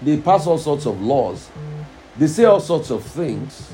they 0.00 0.18
pass 0.18 0.46
all 0.46 0.58
sorts 0.58 0.86
of 0.86 1.00
laws, 1.00 1.48
they 2.16 2.26
say 2.26 2.44
all 2.44 2.60
sorts 2.60 2.90
of 2.90 3.04
things 3.04 3.70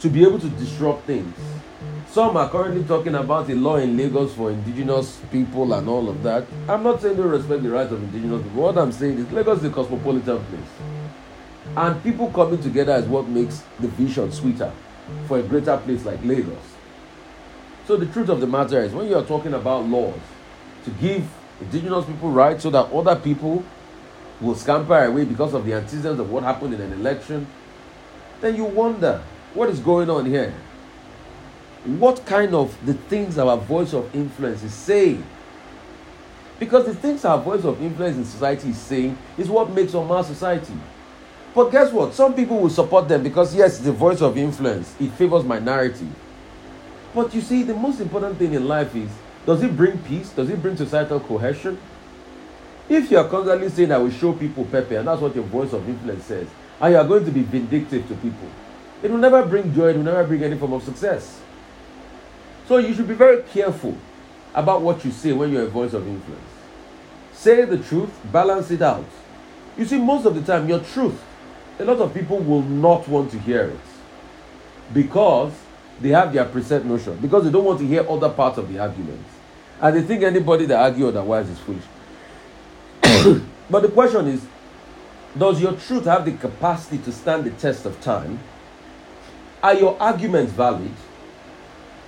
to 0.00 0.08
be 0.08 0.22
able 0.22 0.38
to 0.38 0.48
disrupt 0.50 1.06
things. 1.06 1.34
Some 2.10 2.36
are 2.36 2.48
currently 2.48 2.84
talking 2.84 3.14
about 3.14 3.50
a 3.50 3.54
law 3.54 3.76
in 3.76 3.96
Lagos 3.96 4.32
for 4.34 4.50
indigenous 4.50 5.20
people 5.30 5.72
and 5.74 5.88
all 5.88 6.08
of 6.08 6.22
that. 6.22 6.46
I'm 6.68 6.82
not 6.82 7.02
saying 7.02 7.16
they 7.16 7.22
respect 7.22 7.62
the 7.62 7.70
rights 7.70 7.92
of 7.92 8.02
indigenous 8.02 8.42
people. 8.42 8.62
What 8.62 8.78
I'm 8.78 8.92
saying 8.92 9.18
is 9.18 9.30
Lagos 9.32 9.58
is 9.58 9.64
a 9.64 9.70
cosmopolitan 9.70 10.38
place. 10.44 10.95
And 11.76 12.02
people 12.02 12.30
coming 12.30 12.60
together 12.62 12.94
is 12.94 13.04
what 13.04 13.28
makes 13.28 13.62
the 13.80 13.88
vision 13.88 14.32
sweeter 14.32 14.72
for 15.28 15.38
a 15.38 15.42
greater 15.42 15.76
place 15.76 16.04
like 16.06 16.24
Lagos. 16.24 16.56
So 17.86 17.96
the 17.96 18.06
truth 18.06 18.30
of 18.30 18.40
the 18.40 18.46
matter 18.46 18.80
is 18.82 18.92
when 18.92 19.08
you 19.08 19.16
are 19.16 19.24
talking 19.24 19.52
about 19.52 19.84
laws 19.84 20.18
to 20.84 20.90
give 20.92 21.28
indigenous 21.60 22.06
people 22.06 22.30
rights 22.30 22.62
so 22.62 22.70
that 22.70 22.90
other 22.90 23.14
people 23.16 23.62
will 24.40 24.54
scamper 24.54 25.04
away 25.04 25.24
because 25.24 25.52
of 25.52 25.66
the 25.66 25.74
antecedents 25.74 26.18
of 26.18 26.30
what 26.30 26.42
happened 26.42 26.74
in 26.74 26.80
an 26.80 26.92
election, 26.94 27.46
then 28.40 28.56
you 28.56 28.64
wonder 28.64 29.22
what 29.54 29.68
is 29.68 29.78
going 29.78 30.08
on 30.08 30.26
here. 30.26 30.54
What 31.84 32.24
kind 32.26 32.54
of 32.54 32.76
the 32.84 32.94
things 32.94 33.38
our 33.38 33.56
voice 33.56 33.92
of 33.92 34.14
influence 34.14 34.62
is 34.62 34.74
saying? 34.74 35.24
Because 36.58 36.86
the 36.86 36.94
things 36.94 37.24
our 37.24 37.38
voice 37.38 37.64
of 37.64 37.80
influence 37.82 38.16
in 38.16 38.24
society 38.24 38.70
is 38.70 38.78
saying 38.78 39.16
is 39.36 39.48
what 39.48 39.70
makes 39.70 39.94
our 39.94 40.10
our 40.10 40.24
society. 40.24 40.72
But 41.56 41.70
guess 41.70 41.90
what? 41.90 42.12
Some 42.12 42.34
people 42.34 42.58
will 42.58 42.68
support 42.68 43.08
them 43.08 43.22
because, 43.22 43.54
yes, 43.54 43.78
the 43.78 43.90
voice 43.90 44.20
of 44.20 44.36
influence. 44.36 44.94
It 45.00 45.10
favors 45.12 45.42
minority. 45.42 46.06
But 47.14 47.34
you 47.34 47.40
see, 47.40 47.62
the 47.62 47.72
most 47.72 47.98
important 47.98 48.36
thing 48.36 48.52
in 48.52 48.68
life 48.68 48.94
is 48.94 49.08
does 49.46 49.62
it 49.62 49.74
bring 49.74 49.96
peace? 50.00 50.28
Does 50.30 50.50
it 50.50 50.60
bring 50.60 50.76
societal 50.76 51.18
cohesion? 51.18 51.78
If 52.90 53.10
you 53.10 53.16
are 53.16 53.26
constantly 53.26 53.70
saying, 53.70 53.90
I 53.90 53.96
will 53.96 54.10
show 54.10 54.34
people 54.34 54.66
Pepe, 54.66 54.96
and 54.96 55.08
that's 55.08 55.22
what 55.22 55.34
your 55.34 55.44
voice 55.44 55.72
of 55.72 55.88
influence 55.88 56.24
says, 56.24 56.46
and 56.78 56.92
you 56.92 56.98
are 56.98 57.08
going 57.08 57.24
to 57.24 57.30
be 57.30 57.42
vindictive 57.42 58.06
to 58.08 58.14
people, 58.16 58.48
it 59.02 59.10
will 59.10 59.18
never 59.18 59.42
bring 59.46 59.74
joy, 59.74 59.88
it 59.88 59.96
will 59.96 60.02
never 60.02 60.24
bring 60.24 60.42
any 60.42 60.58
form 60.58 60.74
of 60.74 60.82
success. 60.82 61.40
So 62.68 62.76
you 62.76 62.92
should 62.92 63.08
be 63.08 63.14
very 63.14 63.42
careful 63.44 63.96
about 64.54 64.82
what 64.82 65.04
you 65.06 65.10
say 65.10 65.32
when 65.32 65.52
you're 65.52 65.62
a 65.62 65.68
voice 65.68 65.94
of 65.94 66.06
influence. 66.06 66.42
Say 67.32 67.64
the 67.64 67.78
truth, 67.78 68.10
balance 68.30 68.70
it 68.70 68.82
out. 68.82 69.06
You 69.78 69.86
see, 69.86 69.98
most 69.98 70.26
of 70.26 70.34
the 70.34 70.42
time, 70.42 70.68
your 70.68 70.80
truth, 70.80 71.22
a 71.78 71.84
lot 71.84 71.98
of 71.98 72.14
people 72.14 72.38
will 72.38 72.62
not 72.62 73.06
want 73.08 73.30
to 73.32 73.38
hear 73.38 73.64
it 73.64 73.80
because 74.94 75.52
they 76.00 76.10
have 76.10 76.32
their 76.32 76.44
preset 76.44 76.84
notion, 76.84 77.16
because 77.18 77.44
they 77.44 77.50
don't 77.50 77.64
want 77.64 77.78
to 77.80 77.86
hear 77.86 78.08
other 78.08 78.28
parts 78.30 78.58
of 78.58 78.72
the 78.72 78.78
argument. 78.78 79.24
And 79.80 79.96
they 79.96 80.02
think 80.02 80.22
anybody 80.22 80.66
that 80.66 80.78
argue 80.78 81.08
otherwise 81.08 81.48
is 81.48 81.58
foolish. 81.58 81.84
but 83.70 83.80
the 83.80 83.88
question 83.88 84.26
is 84.26 84.46
Does 85.36 85.60
your 85.60 85.72
truth 85.72 86.04
have 86.04 86.24
the 86.24 86.32
capacity 86.32 86.98
to 86.98 87.12
stand 87.12 87.44
the 87.44 87.50
test 87.50 87.84
of 87.84 88.00
time? 88.00 88.38
Are 89.62 89.74
your 89.74 90.00
arguments 90.00 90.52
valid? 90.52 90.92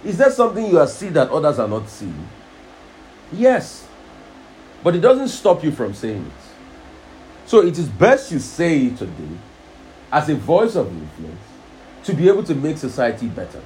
Is 0.05 0.17
there 0.17 0.31
something 0.31 0.65
you 0.65 0.79
are 0.79 0.87
seeing 0.87 1.13
that 1.15 1.29
others 1.31 1.59
are 1.59 1.69
not 1.69 1.89
seeing? 1.89 2.29
Yes. 3.33 3.87
But 4.83 4.95
it 4.95 5.01
doesn't 5.01 5.29
stop 5.29 5.65
you 5.65 5.73
from 5.73 5.93
saying 5.93 6.25
it. 6.25 7.49
So 7.49 7.63
it 7.67 7.77
is 7.79 7.89
best 7.89 8.31
you 8.31 8.39
say 8.39 8.87
it 8.87 8.99
today 8.99 9.37
as 10.13 10.29
a 10.29 10.35
voice 10.35 10.75
of 10.75 10.89
influence 10.89 11.41
to 12.05 12.15
be 12.15 12.29
able 12.29 12.43
to 12.45 12.55
make 12.55 12.79
society 12.79 13.27
better. 13.27 13.61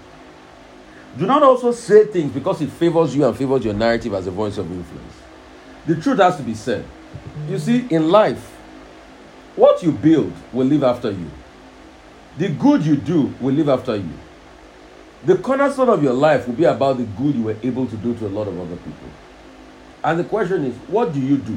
Do 1.16 1.26
not 1.26 1.42
also 1.42 1.72
say 1.72 2.06
things 2.06 2.32
because 2.32 2.60
it 2.62 2.70
favors 2.70 3.14
you 3.14 3.26
and 3.26 3.36
favors 3.36 3.64
your 3.64 3.74
narrative 3.74 4.14
as 4.14 4.26
a 4.26 4.30
voice 4.30 4.58
of 4.58 4.70
influence. 4.70 5.14
The 5.86 5.96
truth 5.96 6.18
has 6.18 6.36
to 6.36 6.42
be 6.42 6.54
said. 6.54 6.84
You 7.48 7.58
see, 7.58 7.86
in 7.90 8.08
life, 8.08 8.50
what 9.56 9.82
you 9.82 9.92
build 9.92 10.32
will 10.52 10.66
live 10.66 10.82
after 10.82 11.10
you, 11.10 11.30
the 12.38 12.48
good 12.48 12.84
you 12.84 12.96
do 12.96 13.34
will 13.40 13.54
live 13.54 13.68
after 13.68 13.96
you. 13.96 14.08
The 15.24 15.36
cornerstone 15.36 15.90
of 15.90 16.02
your 16.02 16.14
life 16.14 16.48
will 16.48 16.54
be 16.54 16.64
about 16.64 16.96
the 16.96 17.04
good 17.04 17.34
you 17.34 17.42
were 17.42 17.56
able 17.62 17.86
to 17.86 17.96
do 17.96 18.14
to 18.14 18.26
a 18.26 18.28
lot 18.28 18.48
of 18.48 18.58
other 18.58 18.76
people. 18.76 19.08
And 20.02 20.18
the 20.18 20.24
question 20.24 20.64
is, 20.64 20.74
what 20.88 21.12
do 21.12 21.20
you 21.20 21.36
do 21.36 21.56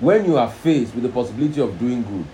when 0.00 0.24
you 0.24 0.36
are 0.36 0.50
faced 0.50 0.94
with 0.94 1.04
the 1.04 1.08
possibility 1.08 1.60
of 1.60 1.78
doing 1.78 2.02
good? 2.02 2.26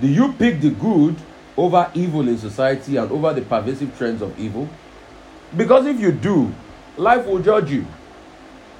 Do 0.00 0.06
you 0.06 0.32
pick 0.32 0.60
the 0.60 0.70
good 0.70 1.16
over 1.56 1.90
evil 1.94 2.28
in 2.28 2.38
society 2.38 2.96
and 2.96 3.10
over 3.10 3.32
the 3.32 3.42
pervasive 3.42 3.96
trends 3.98 4.22
of 4.22 4.38
evil? 4.38 4.68
Because 5.56 5.86
if 5.86 5.98
you 5.98 6.12
do, 6.12 6.52
life 6.96 7.26
will 7.26 7.40
judge 7.40 7.70
you. 7.70 7.86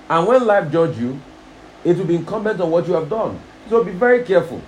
And 0.09 0.27
when 0.27 0.47
life 0.47 0.71
judges 0.71 0.99
you, 0.99 1.21
it 1.85 1.97
will 1.97 2.05
be 2.05 2.17
incumbent 2.17 2.61
on 2.61 2.71
what 2.71 2.87
you 2.87 2.95
have 2.95 3.09
done. 3.09 3.41
So 3.69 3.83
be 3.83 3.93
very 3.93 4.25
careful. 4.25 4.63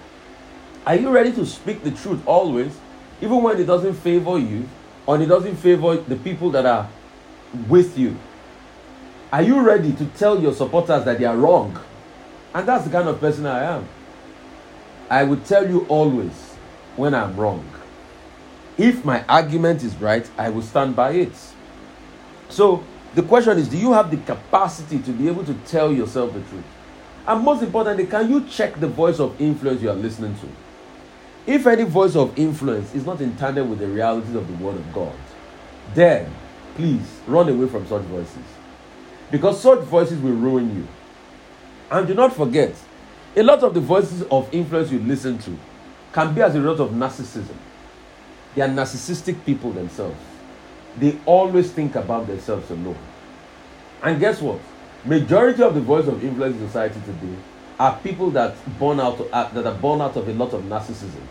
Are 0.87 0.95
you 0.97 1.11
ready 1.11 1.33
to 1.33 1.47
speak 1.47 1.83
the 1.83 1.91
truth 1.91 2.21
always, 2.27 2.77
even 3.21 3.43
when 3.43 3.61
it 3.61 3.65
doesn't 3.65 3.95
favor 3.95 4.39
you 4.39 4.69
or 5.07 5.21
it 5.21 5.27
doesn't 5.27 5.57
favor 5.57 5.97
the 5.97 6.17
people 6.17 6.51
that 6.51 6.67
are 6.67 6.89
with 7.69 7.97
you? 7.99 8.17
Are 9.33 9.43
you 9.43 9.61
ready 9.61 9.93
to 9.93 10.05
tell 10.07 10.41
your 10.41 10.53
supporters 10.53 11.05
that 11.05 11.19
they 11.19 11.25
are 11.25 11.37
wrong? 11.37 11.79
And 12.55 12.67
that's 12.67 12.85
the 12.85 12.91
kind 12.91 13.09
of 13.09 13.21
person 13.21 13.47
I 13.47 13.77
am. 13.77 13.87
I 15.11 15.25
will 15.25 15.39
tell 15.39 15.69
you 15.69 15.85
always 15.89 16.55
when 16.97 17.15
I'm 17.15 17.37
wrong. 17.37 17.69
If 18.79 19.05
my 19.05 19.25
argument 19.29 19.83
is 19.83 19.97
right, 19.97 20.29
I 20.39 20.49
will 20.49 20.63
stand 20.63 20.95
by 20.95 21.11
it. 21.13 21.33
So 22.49 22.85
the 23.15 23.23
question 23.23 23.59
is 23.59 23.69
do 23.69 23.77
you 23.77 23.93
have 23.93 24.11
the 24.11 24.19
capacity 24.19 25.01
to 25.01 25.11
be 25.11 25.27
able 25.27 25.45
to 25.45 25.55
tell 25.67 25.93
yourself 25.93 26.33
the 26.33 26.41
truth? 26.43 26.65
And 27.27 27.45
most 27.45 27.63
importantly, 27.63 28.07
can 28.07 28.31
you 28.31 28.47
check 28.47 28.79
the 28.79 28.87
voice 28.87 29.19
of 29.19 29.39
influence 29.41 29.83
you 29.83 29.91
are 29.91 29.95
listening 29.95 30.35
to? 30.39 31.53
If 31.53 31.67
any 31.67 31.85
voice 31.85 32.15
of 32.15 32.39
influence 32.39 32.95
is 32.95 33.05
not 33.05 33.21
in 33.21 33.37
tandem 33.37 33.69
with 33.69 33.81
the 33.81 33.89
realities 33.89 34.35
of 34.35 34.47
the 34.47 34.65
Word 34.65 34.77
of 34.77 34.93
God, 34.93 35.15
then 35.95 36.33
please 36.77 37.21
run 37.27 37.49
away 37.49 37.67
from 37.67 37.87
such 37.87 38.03
voices. 38.03 38.39
Because 39.31 39.61
such 39.61 39.81
voices 39.81 40.21
will 40.21 40.33
ruin 40.33 40.75
you. 40.75 40.89
And 41.91 42.07
do 42.07 42.15
not 42.15 42.35
forget, 42.35 42.75
a 43.37 43.43
lot 43.43 43.63
of 43.63 43.75
the 43.75 43.81
voices 43.81 44.23
of 44.31 44.53
influence 44.53 44.91
you 44.91 44.99
listen 45.01 45.39
to 45.39 45.57
can 46.13 46.35
be 46.35 46.43
as 46.43 46.55
a 46.55 46.61
result 46.61 46.81
of 46.81 46.91
narcissism. 46.91 47.57
They 48.55 48.63
are 48.63 48.69
narcissistic 48.69 49.45
people 49.45 49.71
themselves. 49.71 50.19
They 50.99 51.17
always 51.25 51.71
think 51.71 51.95
about 51.95 52.27
themselves 52.27 52.69
alone. 52.71 52.99
And 54.03 54.19
guess 54.19 54.41
what? 54.41 54.61
Majority 55.05 55.63
of 55.63 55.75
the 55.75 55.81
voice 55.81 56.07
of 56.09 56.23
influence 56.25 56.57
in 56.57 56.67
society 56.67 57.01
today 57.07 57.37
are 57.79 57.99
people 58.03 58.31
that 58.31 58.55
born 58.79 59.01
out 59.01 59.21
uh, 59.33 59.49
that 59.51 59.67
are 59.67 59.75
born 59.75 60.01
out 60.01 60.17
of 60.17 60.29
a 60.29 60.33
lot 60.33 60.53
of 60.53 60.63
narcissism. 60.65 61.23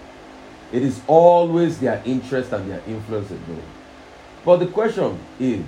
It 0.72 0.84
is 0.84 1.02
always 1.08 1.80
their 1.80 2.02
interest 2.06 2.54
and 2.54 2.70
their 2.70 2.82
influence 2.88 3.30
alone. 3.30 3.64
But 4.46 4.58
the 4.58 4.68
question 4.68 5.20
is, 5.40 5.66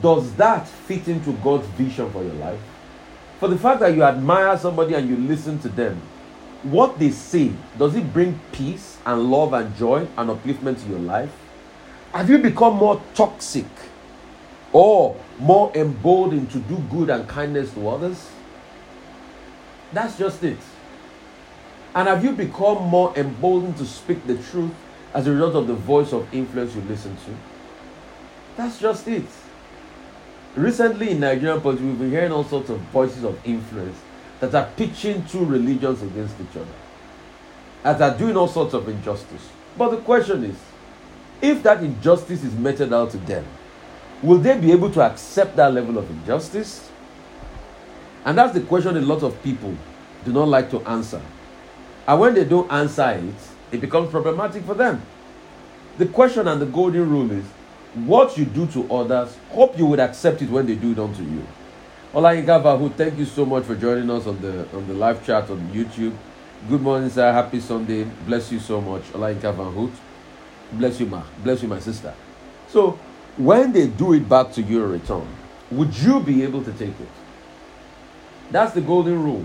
does 0.00 0.34
that 0.36 0.66
fit 0.68 1.08
into 1.08 1.32
God's 1.32 1.66
vision 1.68 2.10
for 2.10 2.22
your 2.22 2.34
life? 2.34 2.60
For 3.44 3.50
the 3.50 3.58
fact 3.58 3.80
that 3.80 3.94
you 3.94 4.02
admire 4.02 4.56
somebody 4.56 4.94
and 4.94 5.06
you 5.06 5.18
listen 5.18 5.58
to 5.58 5.68
them, 5.68 6.00
what 6.62 6.98
they 6.98 7.10
say, 7.10 7.52
does 7.78 7.94
it 7.94 8.10
bring 8.10 8.40
peace 8.52 8.96
and 9.04 9.30
love 9.30 9.52
and 9.52 9.76
joy 9.76 10.08
and 10.16 10.30
upliftment 10.30 10.82
to 10.82 10.88
your 10.88 11.00
life? 11.00 11.30
Have 12.12 12.30
you 12.30 12.38
become 12.38 12.76
more 12.76 13.02
toxic 13.12 13.66
or 14.72 15.14
more 15.38 15.70
emboldened 15.76 16.52
to 16.52 16.58
do 16.58 16.78
good 16.90 17.10
and 17.10 17.28
kindness 17.28 17.74
to 17.74 17.86
others? 17.86 18.30
That's 19.92 20.16
just 20.16 20.42
it. 20.42 20.56
And 21.94 22.08
have 22.08 22.24
you 22.24 22.32
become 22.32 22.84
more 22.84 23.14
emboldened 23.14 23.76
to 23.76 23.84
speak 23.84 24.26
the 24.26 24.38
truth 24.38 24.72
as 25.12 25.26
a 25.26 25.32
result 25.32 25.54
of 25.54 25.66
the 25.66 25.74
voice 25.74 26.14
of 26.14 26.32
influence 26.32 26.74
you 26.74 26.80
listen 26.80 27.14
to? 27.14 27.36
That's 28.56 28.80
just 28.80 29.06
it. 29.06 29.26
Recently 30.56 31.10
in 31.10 31.20
Nigerian 31.20 31.60
politics, 31.60 31.84
we've 31.84 31.98
been 31.98 32.10
hearing 32.10 32.30
all 32.30 32.44
sorts 32.44 32.70
of 32.70 32.78
voices 32.92 33.24
of 33.24 33.38
influence 33.44 33.98
that 34.38 34.54
are 34.54 34.70
pitching 34.76 35.24
two 35.26 35.44
religions 35.44 36.00
against 36.00 36.36
each 36.40 36.56
other, 36.56 36.66
that 37.82 38.00
are 38.00 38.16
doing 38.16 38.36
all 38.36 38.46
sorts 38.46 38.72
of 38.72 38.88
injustice. 38.88 39.48
But 39.76 39.90
the 39.90 39.96
question 39.96 40.44
is, 40.44 40.56
if 41.42 41.62
that 41.64 41.82
injustice 41.82 42.44
is 42.44 42.54
meted 42.54 42.92
out 42.92 43.10
to 43.10 43.16
them, 43.18 43.44
will 44.22 44.38
they 44.38 44.56
be 44.56 44.70
able 44.70 44.90
to 44.92 45.02
accept 45.02 45.56
that 45.56 45.74
level 45.74 45.98
of 45.98 46.08
injustice? 46.08 46.88
And 48.24 48.38
that's 48.38 48.54
the 48.54 48.60
question 48.60 48.96
a 48.96 49.00
lot 49.00 49.24
of 49.24 49.42
people 49.42 49.76
do 50.24 50.32
not 50.32 50.46
like 50.46 50.70
to 50.70 50.80
answer. 50.82 51.20
And 52.06 52.20
when 52.20 52.34
they 52.34 52.44
don't 52.44 52.70
answer 52.70 53.10
it, 53.10 53.34
it 53.74 53.80
becomes 53.80 54.10
problematic 54.10 54.64
for 54.64 54.74
them. 54.74 55.02
The 55.98 56.06
question 56.06 56.46
and 56.46 56.62
the 56.62 56.66
golden 56.66 57.10
rule 57.10 57.30
is 57.32 57.44
what 57.94 58.36
you 58.36 58.44
do 58.44 58.66
to 58.68 58.92
others, 58.92 59.36
hope 59.50 59.78
you 59.78 59.86
would 59.86 60.00
accept 60.00 60.42
it 60.42 60.50
when 60.50 60.66
they 60.66 60.74
do 60.74 60.92
it 60.92 60.98
unto 60.98 61.22
you. 61.22 61.46
Olayinka 62.12 62.62
Vahu, 62.62 62.94
thank 62.94 63.18
you 63.18 63.24
so 63.24 63.44
much 63.44 63.64
for 63.64 63.74
joining 63.74 64.08
us 64.10 64.26
on 64.26 64.40
the 64.40 64.68
on 64.76 64.86
the 64.86 64.94
live 64.94 65.24
chat 65.24 65.50
on 65.50 65.58
YouTube. 65.72 66.14
Good 66.68 66.80
morning, 66.80 67.10
sir. 67.10 67.32
Happy 67.32 67.60
Sunday. 67.60 68.04
Bless 68.26 68.50
you 68.52 68.58
so 68.60 68.80
much. 68.80 69.02
Olayinka 69.12 69.54
Hoot. 69.74 69.92
Bless 70.72 70.98
you, 71.00 71.06
ma. 71.06 71.22
Bless 71.42 71.62
you, 71.62 71.68
my 71.68 71.78
sister. 71.78 72.14
So, 72.68 72.98
when 73.36 73.72
they 73.72 73.86
do 73.86 74.12
it 74.14 74.28
back 74.28 74.52
to 74.52 74.62
you 74.62 74.84
in 74.84 74.90
return, 74.92 75.26
would 75.70 75.96
you 75.96 76.20
be 76.20 76.42
able 76.42 76.62
to 76.64 76.72
take 76.72 76.88
it? 77.00 77.08
That's 78.50 78.72
the 78.74 78.80
golden 78.80 79.22
rule. 79.22 79.44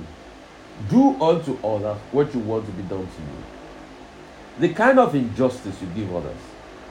Do 0.90 1.22
unto 1.22 1.58
others 1.66 1.98
what 2.12 2.34
you 2.34 2.40
want 2.40 2.66
to 2.66 2.72
be 2.72 2.84
done 2.84 3.00
to 3.02 3.22
you. 3.22 4.68
The 4.68 4.74
kind 4.74 5.00
of 5.00 5.16
injustice 5.16 5.76
you 5.82 5.88
give 5.96 6.16
others, 6.16 6.38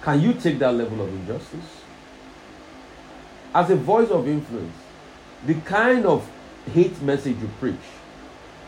can 0.08 0.22
you 0.22 0.32
take 0.32 0.58
that 0.58 0.72
level 0.72 1.02
of 1.02 1.08
injustice? 1.10 1.82
As 3.54 3.68
a 3.68 3.76
voice 3.76 4.08
of 4.08 4.26
influence, 4.26 4.74
the 5.44 5.52
kind 5.52 6.06
of 6.06 6.26
hate 6.72 6.98
message 7.02 7.36
you 7.38 7.50
preach, 7.60 7.74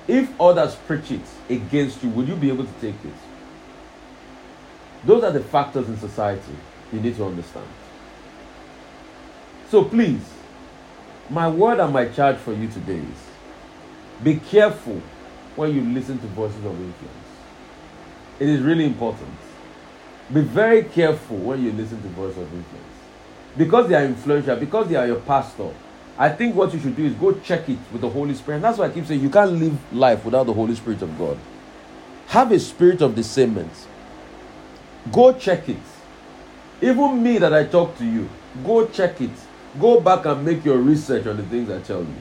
if 0.06 0.38
others 0.38 0.74
preach 0.74 1.10
it 1.10 1.22
against 1.48 2.02
you, 2.02 2.10
will 2.10 2.28
you 2.28 2.36
be 2.36 2.50
able 2.50 2.66
to 2.66 2.72
take 2.82 3.02
it? 3.06 3.14
Those 5.06 5.24
are 5.24 5.32
the 5.32 5.40
factors 5.40 5.88
in 5.88 5.96
society 5.96 6.52
you 6.92 7.00
need 7.00 7.16
to 7.16 7.24
understand. 7.24 7.68
So 9.70 9.82
please, 9.82 10.30
my 11.30 11.48
word 11.48 11.80
and 11.80 11.90
my 11.90 12.08
charge 12.08 12.36
for 12.36 12.52
you 12.52 12.68
today 12.68 12.98
is 12.98 14.22
be 14.22 14.36
careful 14.36 15.00
when 15.56 15.74
you 15.74 15.80
listen 15.80 16.18
to 16.18 16.26
voices 16.26 16.62
of 16.66 16.72
influence. 16.72 17.28
It 18.38 18.50
is 18.50 18.60
really 18.60 18.84
important. 18.84 19.38
Be 20.32 20.42
very 20.42 20.84
careful 20.84 21.36
when 21.36 21.64
you 21.64 21.72
listen 21.72 22.00
to 22.02 22.08
voice 22.08 22.36
of 22.36 22.42
influence. 22.42 22.86
Because 23.56 23.88
they 23.88 23.94
are 23.96 24.04
influential, 24.04 24.56
because 24.56 24.88
they 24.88 24.96
are 24.96 25.06
your 25.06 25.20
pastor, 25.20 25.74
I 26.16 26.28
think 26.28 26.54
what 26.54 26.72
you 26.72 26.80
should 26.80 26.96
do 26.96 27.04
is 27.04 27.14
go 27.14 27.32
check 27.40 27.68
it 27.68 27.78
with 27.92 28.02
the 28.02 28.08
Holy 28.08 28.34
Spirit. 28.34 28.56
And 28.56 28.64
that's 28.64 28.78
why 28.78 28.86
I 28.86 28.90
keep 28.90 29.06
saying 29.06 29.20
you 29.20 29.30
can't 29.30 29.52
live 29.52 29.92
life 29.92 30.24
without 30.24 30.44
the 30.44 30.52
Holy 30.52 30.74
Spirit 30.74 31.02
of 31.02 31.16
God. 31.18 31.38
Have 32.28 32.52
a 32.52 32.60
spirit 32.60 33.00
of 33.00 33.14
discernment. 33.14 33.72
Go 35.10 35.32
check 35.32 35.68
it. 35.68 35.78
Even 36.80 37.22
me 37.22 37.38
that 37.38 37.52
I 37.52 37.64
talk 37.64 37.98
to 37.98 38.04
you, 38.04 38.28
go 38.64 38.86
check 38.86 39.20
it. 39.20 39.30
Go 39.80 40.00
back 40.00 40.26
and 40.26 40.44
make 40.44 40.64
your 40.64 40.78
research 40.78 41.26
on 41.26 41.36
the 41.36 41.42
things 41.44 41.70
I 41.70 41.80
tell 41.80 42.00
you. 42.00 42.14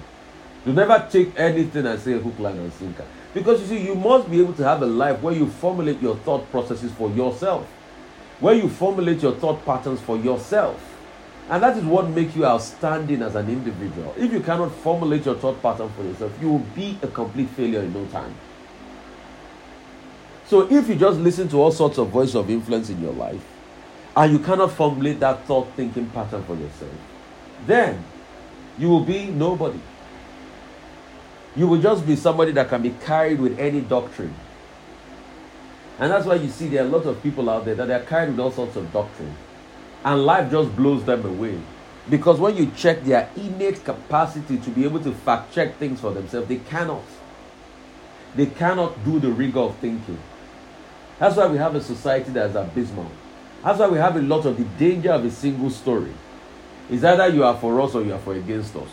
Do 0.65 0.73
never 0.73 1.07
take 1.09 1.37
anything 1.37 1.85
I 1.85 1.97
say 1.97 2.13
hook, 2.13 2.37
line, 2.39 2.57
and 2.57 2.73
sinker. 2.73 3.05
Because 3.33 3.61
you 3.61 3.67
see, 3.67 3.85
you 3.85 3.95
must 3.95 4.29
be 4.29 4.41
able 4.41 4.53
to 4.53 4.63
have 4.63 4.81
a 4.81 4.85
life 4.85 5.21
where 5.21 5.33
you 5.33 5.47
formulate 5.47 6.01
your 6.01 6.15
thought 6.17 6.49
processes 6.51 6.91
for 6.93 7.09
yourself, 7.11 7.67
where 8.39 8.55
you 8.55 8.69
formulate 8.69 9.21
your 9.21 9.33
thought 9.33 9.65
patterns 9.65 9.99
for 10.01 10.17
yourself. 10.17 10.85
And 11.49 11.63
that 11.63 11.77
is 11.77 11.83
what 11.83 12.09
makes 12.09 12.35
you 12.35 12.45
outstanding 12.45 13.21
as 13.21 13.35
an 13.35 13.49
individual. 13.49 14.13
If 14.17 14.31
you 14.31 14.39
cannot 14.39 14.71
formulate 14.71 15.25
your 15.25 15.35
thought 15.35 15.61
pattern 15.61 15.89
for 15.89 16.03
yourself, 16.03 16.31
you 16.39 16.49
will 16.49 16.65
be 16.75 16.97
a 17.01 17.07
complete 17.07 17.49
failure 17.49 17.81
in 17.81 17.91
no 17.93 18.05
time. 18.07 18.35
So 20.45 20.71
if 20.71 20.87
you 20.87 20.95
just 20.95 21.19
listen 21.19 21.47
to 21.49 21.57
all 21.61 21.71
sorts 21.71 21.97
of 21.97 22.09
voices 22.09 22.35
of 22.35 22.49
influence 22.49 22.89
in 22.89 23.01
your 23.01 23.13
life, 23.13 23.43
and 24.15 24.33
you 24.33 24.39
cannot 24.39 24.71
formulate 24.71 25.19
that 25.19 25.45
thought 25.45 25.71
thinking 25.75 26.09
pattern 26.09 26.43
for 26.43 26.55
yourself, 26.55 26.91
then 27.65 28.03
you 28.77 28.89
will 28.89 29.03
be 29.03 29.25
nobody. 29.27 29.79
You 31.55 31.67
will 31.67 31.81
just 31.81 32.05
be 32.05 32.15
somebody 32.15 32.51
that 32.53 32.69
can 32.69 32.81
be 32.81 32.91
carried 33.03 33.39
with 33.39 33.59
any 33.59 33.81
doctrine. 33.81 34.33
And 35.99 36.11
that's 36.11 36.25
why 36.25 36.35
you 36.35 36.49
see 36.49 36.69
there 36.69 36.83
are 36.83 36.87
a 36.87 36.89
lot 36.89 37.05
of 37.05 37.21
people 37.21 37.49
out 37.49 37.65
there 37.65 37.75
that 37.75 37.89
are 37.89 38.05
carried 38.05 38.29
with 38.29 38.39
all 38.39 38.51
sorts 38.51 38.77
of 38.77 38.91
doctrine. 38.93 39.35
And 40.05 40.25
life 40.25 40.49
just 40.49 40.73
blows 40.75 41.03
them 41.03 41.25
away. 41.25 41.59
Because 42.09 42.39
when 42.39 42.55
you 42.55 42.71
check 42.75 43.03
their 43.03 43.29
innate 43.35 43.83
capacity 43.83 44.57
to 44.57 44.69
be 44.69 44.85
able 44.85 45.01
to 45.01 45.11
fact 45.11 45.53
check 45.53 45.75
things 45.75 45.99
for 45.99 46.11
themselves, 46.11 46.47
they 46.47 46.57
cannot. 46.57 47.03
They 48.33 48.45
cannot 48.45 49.03
do 49.03 49.19
the 49.19 49.29
rigor 49.29 49.59
of 49.59 49.75
thinking. 49.77 50.17
That's 51.19 51.35
why 51.35 51.47
we 51.47 51.57
have 51.57 51.75
a 51.75 51.81
society 51.81 52.31
that 52.31 52.51
is 52.51 52.55
abysmal. 52.55 53.11
That's 53.63 53.79
why 53.79 53.89
we 53.89 53.97
have 53.97 54.15
a 54.15 54.21
lot 54.21 54.45
of 54.45 54.57
the 54.57 54.63
danger 54.63 55.11
of 55.11 55.25
a 55.25 55.31
single 55.31 55.69
story. 55.69 56.13
It's 56.89 57.03
either 57.03 57.27
you 57.27 57.43
are 57.43 57.57
for 57.57 57.79
us 57.81 57.93
or 57.93 58.03
you 58.03 58.13
are 58.13 58.19
for 58.19 58.33
against 58.33 58.73
us. 58.75 58.87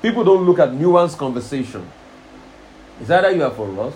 People 0.00 0.24
don't 0.24 0.44
look 0.44 0.58
at 0.58 0.70
nuanced 0.70 1.18
conversation. 1.18 1.86
It's 2.98 3.10
either 3.10 3.30
you 3.30 3.44
are 3.44 3.50
for 3.50 3.78
us 3.80 3.94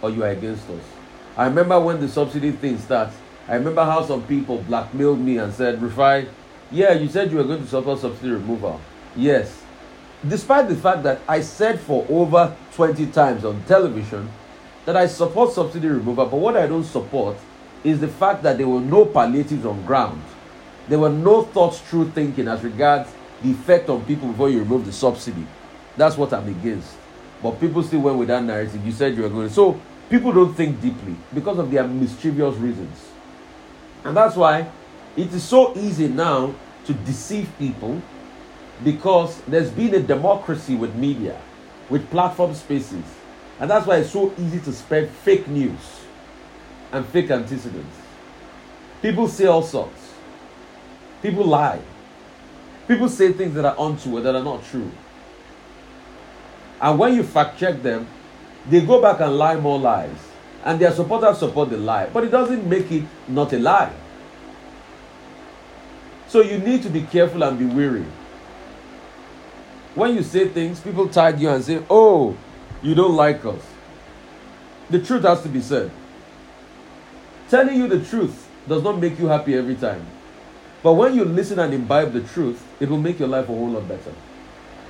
or 0.00 0.10
you 0.10 0.24
are 0.24 0.30
against 0.30 0.68
us. 0.70 0.95
I 1.36 1.46
remember 1.46 1.78
when 1.78 2.00
the 2.00 2.08
subsidy 2.08 2.52
thing 2.52 2.78
starts. 2.78 3.14
I 3.46 3.56
remember 3.56 3.84
how 3.84 4.02
some 4.02 4.22
people 4.26 4.58
blackmailed 4.62 5.20
me 5.20 5.36
and 5.36 5.52
said, 5.52 5.78
Rufai, 5.78 6.28
yeah, 6.70 6.94
you 6.94 7.08
said 7.08 7.30
you 7.30 7.36
were 7.36 7.44
going 7.44 7.60
to 7.60 7.68
support 7.68 8.00
subsidy 8.00 8.30
removal. 8.30 8.80
Yes. 9.14 9.62
Despite 10.26 10.68
the 10.68 10.76
fact 10.76 11.02
that 11.02 11.20
I 11.28 11.42
said 11.42 11.78
for 11.78 12.06
over 12.08 12.56
20 12.72 13.06
times 13.08 13.44
on 13.44 13.62
television 13.64 14.30
that 14.86 14.96
I 14.96 15.06
support 15.06 15.52
subsidy 15.52 15.88
removal, 15.88 16.26
but 16.26 16.38
what 16.38 16.56
I 16.56 16.66
don't 16.66 16.84
support 16.84 17.36
is 17.84 18.00
the 18.00 18.08
fact 18.08 18.42
that 18.42 18.56
there 18.56 18.66
were 18.66 18.80
no 18.80 19.04
palliatives 19.04 19.66
on 19.66 19.84
ground. 19.84 20.22
There 20.88 20.98
were 20.98 21.10
no 21.10 21.42
thoughts 21.42 21.80
through 21.80 22.12
thinking 22.12 22.48
as 22.48 22.64
regards 22.64 23.12
the 23.42 23.50
effect 23.50 23.90
on 23.90 24.04
people 24.06 24.28
before 24.28 24.48
you 24.48 24.60
remove 24.60 24.86
the 24.86 24.92
subsidy. 24.92 25.46
That's 25.96 26.16
what 26.16 26.32
I'm 26.32 26.48
against. 26.48 26.96
But 27.42 27.60
people 27.60 27.82
still 27.82 28.00
went 28.00 28.18
with 28.18 28.28
that 28.28 28.42
narrative. 28.42 28.84
You 28.84 28.92
said 28.92 29.14
you 29.14 29.22
were 29.22 29.28
going. 29.28 29.50
So 29.50 29.78
people 30.10 30.32
don't 30.32 30.54
think 30.54 30.80
deeply 30.80 31.16
because 31.34 31.58
of 31.58 31.70
their 31.70 31.86
mischievous 31.86 32.56
reasons. 32.56 33.10
And 34.04 34.16
that's 34.16 34.36
why 34.36 34.68
it 35.16 35.32
is 35.32 35.42
so 35.42 35.76
easy 35.76 36.08
now 36.08 36.54
to 36.84 36.94
deceive 36.94 37.50
people 37.58 38.00
because 38.84 39.40
there's 39.42 39.70
been 39.70 39.94
a 39.94 40.00
democracy 40.00 40.74
with 40.74 40.94
media, 40.94 41.40
with 41.88 42.08
platform 42.10 42.54
spaces. 42.54 43.04
And 43.58 43.70
that's 43.70 43.86
why 43.86 43.96
it's 43.96 44.10
so 44.10 44.32
easy 44.38 44.60
to 44.60 44.72
spread 44.72 45.10
fake 45.10 45.48
news 45.48 45.80
and 46.92 47.04
fake 47.06 47.30
antecedents. 47.30 47.96
People 49.02 49.28
say 49.28 49.46
all 49.46 49.62
sorts. 49.62 50.14
People 51.22 51.44
lie. 51.44 51.80
People 52.86 53.08
say 53.08 53.32
things 53.32 53.54
that 53.54 53.64
are 53.64 53.74
untrue 53.78 54.18
or 54.18 54.20
that 54.20 54.34
are 54.34 54.44
not 54.44 54.64
true. 54.66 54.90
And 56.80 56.98
when 56.98 57.14
you 57.14 57.22
fact 57.22 57.58
check 57.58 57.82
them, 57.82 58.06
they 58.68 58.80
go 58.80 59.00
back 59.00 59.20
and 59.20 59.36
lie 59.36 59.56
more 59.56 59.78
lies. 59.78 60.16
And 60.64 60.80
their 60.80 60.92
supporters 60.92 61.38
support 61.38 61.70
the 61.70 61.76
lie. 61.76 62.06
But 62.06 62.24
it 62.24 62.30
doesn't 62.30 62.66
make 62.66 62.90
it 62.90 63.04
not 63.28 63.52
a 63.52 63.58
lie. 63.58 63.92
So 66.28 66.42
you 66.42 66.58
need 66.58 66.82
to 66.82 66.90
be 66.90 67.02
careful 67.02 67.42
and 67.44 67.58
be 67.58 67.64
wary. 67.64 68.04
When 69.94 70.14
you 70.14 70.22
say 70.22 70.48
things, 70.48 70.80
people 70.80 71.08
tag 71.08 71.40
you 71.40 71.48
and 71.48 71.64
say, 71.64 71.82
Oh, 71.88 72.36
you 72.82 72.94
don't 72.94 73.14
like 73.14 73.44
us. 73.44 73.62
The 74.90 75.00
truth 75.00 75.22
has 75.22 75.42
to 75.42 75.48
be 75.48 75.60
said. 75.60 75.90
Telling 77.48 77.76
you 77.76 77.88
the 77.88 78.04
truth 78.04 78.48
does 78.68 78.82
not 78.82 78.98
make 78.98 79.18
you 79.18 79.26
happy 79.26 79.54
every 79.54 79.76
time. 79.76 80.04
But 80.82 80.94
when 80.94 81.14
you 81.14 81.24
listen 81.24 81.58
and 81.58 81.72
imbibe 81.72 82.12
the 82.12 82.20
truth, 82.20 82.62
it 82.80 82.88
will 82.88 82.98
make 82.98 83.18
your 83.18 83.28
life 83.28 83.44
a 83.44 83.52
whole 83.52 83.70
lot 83.70 83.88
better. 83.88 84.12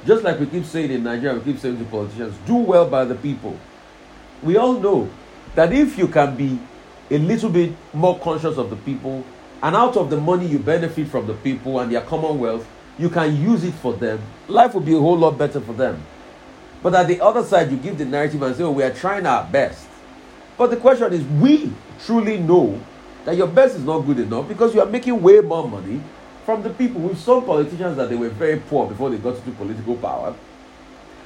Just 0.07 0.23
like 0.23 0.38
we 0.38 0.47
keep 0.47 0.64
saying 0.64 0.92
in 0.92 1.03
Nigeria, 1.03 1.37
we 1.37 1.53
keep 1.53 1.61
saying 1.61 1.79
to 1.79 1.85
politicians, 1.85 2.37
do 2.47 2.55
well 2.55 2.88
by 2.88 3.05
the 3.05 3.16
people. 3.16 3.59
We 4.42 4.57
all 4.57 4.75
know 4.75 5.11
that 5.57 5.73
if 5.73 5.99
you 5.99 6.07
can 6.07 6.37
be 6.37 6.61
a 7.11 7.19
little 7.19 7.51
bit 7.51 7.73
more 7.92 8.19
conscious 8.21 8.57
of 8.57 8.71
the 8.71 8.77
people, 8.77 9.25
and 9.62 9.75
out 9.75 9.97
of 9.97 10.11
the 10.11 10.16
money 10.16 10.47
you 10.47 10.61
benefit 10.61 11.09
from 11.09 11.27
the 11.27 11.35
people 11.35 11.81
and 11.81 11.90
their 11.90 12.03
commonwealth, 12.03 12.66
you 12.99 13.11
can 13.11 13.37
use 13.37 13.64
it 13.64 13.75
for 13.75 13.95
them, 13.95 14.21
life 14.47 14.75
will 14.75 14.81
be 14.81 14.95
a 14.95 14.99
whole 14.99 15.19
lot 15.19 15.37
better 15.37 15.61
for 15.61 15.73
them. 15.73 16.01
But 16.83 16.95
at 16.95 17.09
the 17.09 17.21
other 17.21 17.42
side, 17.42 17.71
you 17.71 17.77
give 17.77 17.99
the 17.99 18.05
narrative 18.05 18.40
and 18.42 18.55
say, 18.55 18.62
oh, 18.62 18.71
we 18.71 18.85
are 18.85 18.92
trying 18.92 19.27
our 19.27 19.45
best. 19.45 19.88
But 20.57 20.71
the 20.71 20.77
question 20.77 21.12
is, 21.12 21.25
we 21.25 21.73
truly 22.05 22.38
know 22.38 22.81
that 23.25 23.37
your 23.37 23.49
best 23.49 23.75
is 23.75 23.83
not 23.83 24.01
good 24.01 24.21
enough 24.21 24.47
because 24.47 24.73
you 24.73 24.81
are 24.81 24.87
making 24.87 25.21
way 25.21 25.40
more 25.40 25.69
money 25.69 26.01
from 26.47 26.63
the 26.63 26.71
people. 26.71 27.03
We've 27.03 27.19
some 27.19 27.45
politicians 27.45 27.99
that 27.99 28.09
they 28.09 28.17
were 28.17 28.31
very 28.31 28.59
poor 28.59 28.89
before 28.89 29.11
they 29.11 29.19
got 29.19 29.37
into 29.37 29.51
political 29.51 29.97
power. 29.97 30.35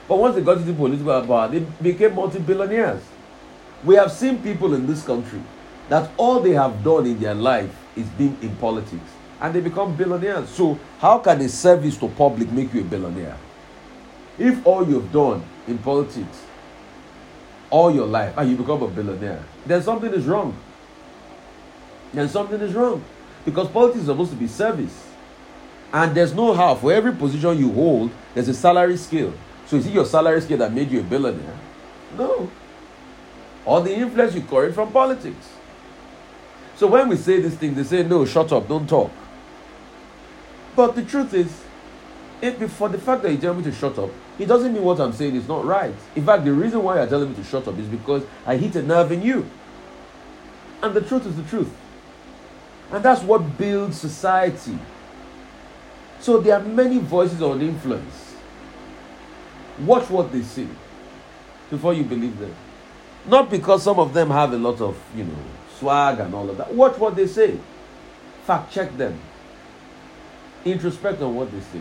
But 0.08 0.16
once 0.16 0.34
they 0.34 0.42
got 0.42 0.58
into 0.58 0.72
political 0.72 1.24
power, 1.24 1.46
they 1.46 1.60
became 1.80 2.16
multi-billionaires. 2.16 3.02
We 3.84 3.94
have 3.94 4.10
seen 4.10 4.42
people 4.42 4.74
in 4.74 4.88
this 4.88 5.04
country 5.04 5.40
that 5.88 6.10
all 6.16 6.40
they 6.40 6.52
have 6.52 6.82
done 6.82 7.06
in 7.06 7.20
their 7.20 7.34
life 7.34 7.72
is 7.94 8.08
being 8.10 8.36
in 8.42 8.56
politics. 8.56 9.10
and 9.40 9.54
they 9.54 9.60
become 9.60 9.96
billionaires. 9.96 10.48
So, 10.50 10.78
how 10.98 11.18
can 11.18 11.40
a 11.40 11.48
service 11.48 11.96
to 11.98 12.08
public 12.08 12.50
make 12.52 12.72
you 12.74 12.82
a 12.82 12.84
billionaire? 12.84 13.36
If 14.38 14.66
all 14.66 14.86
you've 14.88 15.12
done 15.12 15.42
in 15.66 15.78
politics 15.78 16.44
all 17.70 17.94
your 17.94 18.06
life 18.06 18.34
and 18.36 18.50
you 18.50 18.56
become 18.56 18.82
a 18.82 18.88
billionaire, 18.88 19.42
then 19.64 19.82
something 19.82 20.12
is 20.12 20.26
wrong. 20.26 20.56
Then 22.12 22.28
something 22.28 22.60
is 22.60 22.74
wrong. 22.74 23.02
Because 23.44 23.68
politics 23.68 24.00
is 24.00 24.06
supposed 24.06 24.30
to 24.32 24.36
be 24.36 24.48
service. 24.48 25.06
And 25.92 26.14
there's 26.14 26.34
no 26.34 26.54
how. 26.54 26.74
For 26.74 26.92
every 26.92 27.12
position 27.12 27.58
you 27.58 27.72
hold, 27.72 28.10
there's 28.34 28.48
a 28.48 28.54
salary 28.54 28.96
scale. 28.96 29.32
So 29.66 29.76
is 29.76 29.86
it 29.86 29.92
your 29.92 30.06
salary 30.06 30.40
scale 30.40 30.58
that 30.58 30.72
made 30.72 30.90
you 30.90 31.00
a 31.00 31.02
billionaire? 31.02 31.58
No. 32.16 32.50
Or 33.64 33.80
the 33.80 33.94
influence 33.94 34.34
you 34.34 34.42
carried 34.42 34.74
from 34.74 34.92
politics. 34.92 35.48
So 36.76 36.86
when 36.86 37.08
we 37.08 37.16
say 37.16 37.40
this 37.40 37.54
thing, 37.54 37.74
they 37.74 37.84
say, 37.84 38.02
no, 38.02 38.24
shut 38.24 38.52
up, 38.52 38.68
don't 38.68 38.88
talk. 38.88 39.10
But 40.74 40.94
the 40.94 41.04
truth 41.04 41.34
is, 41.34 41.62
if 42.40 42.72
for 42.72 42.88
the 42.88 42.98
fact 42.98 43.22
that 43.22 43.32
you 43.32 43.38
tell 43.38 43.52
me 43.52 43.62
to 43.64 43.72
shut 43.72 43.98
up, 43.98 44.10
it 44.38 44.46
doesn't 44.46 44.72
mean 44.72 44.82
what 44.82 44.98
I'm 44.98 45.12
saying 45.12 45.36
is 45.36 45.46
not 45.46 45.64
right. 45.64 45.94
In 46.16 46.24
fact, 46.24 46.44
the 46.44 46.52
reason 46.52 46.82
why 46.82 46.96
you're 46.96 47.06
telling 47.06 47.28
me 47.28 47.34
to 47.34 47.44
shut 47.44 47.68
up 47.68 47.78
is 47.78 47.86
because 47.86 48.22
I 48.46 48.56
hit 48.56 48.76
a 48.76 48.82
nerve 48.82 49.12
in 49.12 49.22
you. 49.22 49.48
And 50.82 50.94
the 50.94 51.02
truth 51.02 51.26
is 51.26 51.36
the 51.36 51.42
truth. 51.42 51.70
And 52.90 53.04
that's 53.04 53.22
what 53.22 53.58
builds 53.58 54.00
society. 54.00 54.78
So 56.20 56.38
there 56.38 56.54
are 56.56 56.62
many 56.62 56.98
voices 56.98 57.40
of 57.42 57.60
influence. 57.62 58.36
Watch 59.80 60.10
what 60.10 60.30
they 60.30 60.42
say 60.42 60.66
before 61.70 61.94
you 61.94 62.04
believe 62.04 62.38
them. 62.38 62.54
Not 63.26 63.50
because 63.50 63.82
some 63.82 63.98
of 63.98 64.12
them 64.12 64.30
have 64.30 64.52
a 64.52 64.58
lot 64.58 64.80
of, 64.80 64.98
you 65.16 65.24
know, 65.24 65.36
swag 65.78 66.18
and 66.20 66.34
all 66.34 66.48
of 66.48 66.56
that. 66.58 66.72
Watch 66.74 66.98
what 66.98 67.16
they 67.16 67.26
say. 67.26 67.58
Fact 68.44 68.72
check 68.72 68.96
them. 68.96 69.18
Introspect 70.64 71.22
on 71.22 71.34
what 71.34 71.50
they 71.50 71.60
say. 71.60 71.80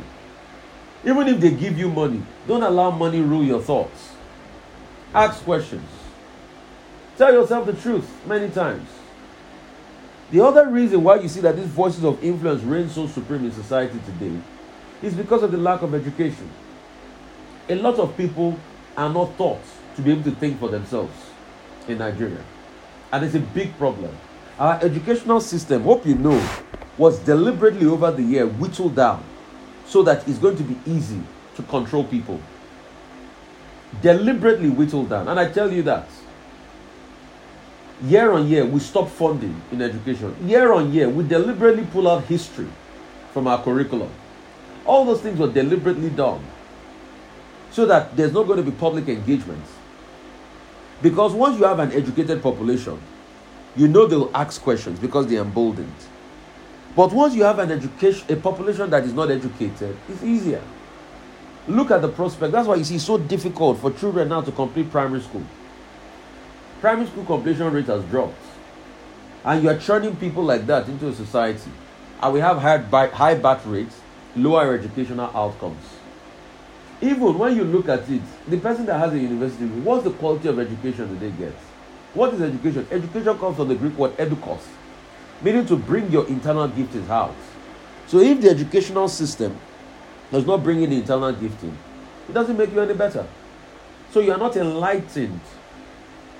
Even 1.05 1.27
if 1.27 1.39
they 1.39 1.51
give 1.51 1.77
you 1.77 1.89
money, 1.89 2.21
don't 2.47 2.63
allow 2.63 2.91
money 2.91 3.21
rule 3.21 3.43
your 3.43 3.61
thoughts. 3.61 4.13
Ask 5.13 5.43
questions. 5.43 5.89
Tell 7.17 7.33
yourself 7.33 7.65
the 7.65 7.73
truth 7.73 8.09
many 8.25 8.49
times. 8.49 8.87
The 10.31 10.45
other 10.45 10.67
reason 10.69 11.03
why 11.03 11.15
you 11.15 11.27
see 11.27 11.41
that 11.41 11.55
these 11.55 11.65
voices 11.65 12.03
of 12.03 12.23
influence 12.23 12.61
reign 12.61 12.87
so 12.89 13.07
supreme 13.07 13.45
in 13.45 13.51
society 13.51 13.99
today 14.05 14.39
is 15.01 15.15
because 15.15 15.41
of 15.41 15.51
the 15.51 15.57
lack 15.57 15.81
of 15.81 15.95
education. 15.95 16.49
A 17.67 17.75
lot 17.75 17.97
of 17.97 18.15
people 18.15 18.59
are 18.95 19.11
not 19.11 19.35
taught 19.37 19.61
to 19.95 20.01
be 20.01 20.11
able 20.11 20.23
to 20.23 20.31
think 20.31 20.59
for 20.59 20.69
themselves 20.69 21.13
in 21.87 21.97
Nigeria. 21.97 22.43
And 23.11 23.25
it's 23.25 23.33
a 23.33 23.39
big 23.39 23.75
problem. 23.77 24.15
Our 24.59 24.79
educational 24.83 25.41
system, 25.41 25.83
hope 25.83 26.05
you 26.05 26.15
know, 26.15 26.47
was 26.97 27.17
deliberately 27.19 27.87
over 27.87 28.11
the 28.11 28.21
year 28.21 28.45
whittled 28.45 28.95
down 28.95 29.23
so 29.85 30.03
that 30.03 30.27
it's 30.27 30.37
going 30.37 30.57
to 30.57 30.63
be 30.63 30.77
easy 30.85 31.21
to 31.55 31.63
control 31.63 32.03
people. 32.03 32.39
Deliberately 34.01 34.69
whittled 34.69 35.09
down. 35.09 35.27
And 35.27 35.39
I 35.39 35.49
tell 35.49 35.71
you 35.71 35.81
that. 35.83 36.07
Year 38.01 38.31
on 38.31 38.47
year, 38.47 38.65
we 38.65 38.79
stop 38.79 39.09
funding 39.09 39.61
in 39.71 39.81
education. 39.81 40.35
Year 40.47 40.71
on 40.71 40.93
year, 40.93 41.09
we 41.09 41.27
deliberately 41.27 41.85
pull 41.91 42.07
out 42.07 42.23
history 42.25 42.67
from 43.33 43.45
our 43.47 43.61
curriculum. 43.61 44.09
All 44.85 45.05
those 45.05 45.21
things 45.21 45.37
were 45.37 45.51
deliberately 45.51 46.09
done 46.09 46.43
so 47.71 47.85
that 47.85 48.15
there's 48.15 48.31
not 48.31 48.47
going 48.47 48.63
to 48.63 48.63
be 48.63 48.71
public 48.71 49.07
engagement. 49.09 49.63
Because 51.01 51.33
once 51.33 51.59
you 51.59 51.65
have 51.65 51.79
an 51.79 51.91
educated 51.91 52.41
population, 52.41 52.99
you 53.75 53.87
know 53.87 54.07
they'll 54.07 54.31
ask 54.33 54.61
questions 54.61 54.97
because 54.99 55.27
they're 55.27 55.41
emboldened. 55.41 55.93
But 56.95 57.11
once 57.11 57.35
you 57.35 57.43
have 57.43 57.59
an 57.59 57.71
education, 57.71 58.25
a 58.29 58.35
population 58.35 58.89
that 58.89 59.03
is 59.03 59.13
not 59.13 59.29
educated, 59.29 59.95
it's 60.07 60.23
easier. 60.23 60.61
Look 61.67 61.91
at 61.91 62.01
the 62.01 62.09
prospect. 62.09 62.51
That's 62.51 62.67
why 62.67 62.75
you 62.75 62.83
see 62.83 62.95
it's 62.95 63.03
so 63.03 63.17
difficult 63.17 63.79
for 63.79 63.91
children 63.91 64.29
now 64.29 64.41
to 64.41 64.51
complete 64.51 64.89
primary 64.89 65.21
school. 65.21 65.43
Primary 66.81 67.07
school 67.07 67.25
completion 67.25 67.71
rate 67.73 67.87
has 67.87 68.03
dropped. 68.05 68.41
And 69.43 69.63
you 69.63 69.69
are 69.69 69.77
churning 69.77 70.15
people 70.15 70.43
like 70.43 70.65
that 70.67 70.87
into 70.87 71.07
a 71.07 71.13
society. 71.13 71.71
And 72.21 72.33
we 72.33 72.39
have 72.39 72.57
high, 72.57 73.07
high 73.07 73.35
birth 73.35 73.65
rates, 73.65 73.99
lower 74.35 74.75
educational 74.75 75.29
outcomes. 75.35 75.83
Even 77.01 77.37
when 77.37 77.55
you 77.55 77.63
look 77.63 77.87
at 77.87 78.09
it, 78.09 78.21
the 78.47 78.57
person 78.57 78.85
that 78.85 78.99
has 78.99 79.13
a 79.13 79.19
university, 79.19 79.65
what's 79.65 80.03
the 80.03 80.11
quality 80.11 80.49
of 80.49 80.59
education 80.59 81.09
that 81.09 81.19
they 81.19 81.31
get? 81.31 81.53
What 82.13 82.33
is 82.33 82.41
education? 82.41 82.87
Education 82.91 83.37
comes 83.37 83.55
from 83.55 83.67
the 83.69 83.75
Greek 83.75 83.97
word 83.97 84.17
edukos, 84.17 84.61
meaning 85.41 85.65
to 85.67 85.77
bring 85.77 86.11
your 86.11 86.27
internal 86.27 86.67
giftings 86.67 87.09
out. 87.09 87.35
So 88.07 88.19
if 88.19 88.41
the 88.41 88.49
educational 88.49 89.07
system 89.07 89.57
does 90.31 90.45
not 90.45 90.63
bring 90.63 90.81
in 90.81 90.89
the 90.89 90.97
internal 90.97 91.31
gifting, 91.31 91.77
it 92.27 92.33
doesn't 92.33 92.57
make 92.57 92.73
you 92.73 92.81
any 92.81 92.93
better. 92.93 93.25
So 94.11 94.19
you 94.19 94.31
are 94.31 94.37
not 94.37 94.57
enlightened. 94.57 95.39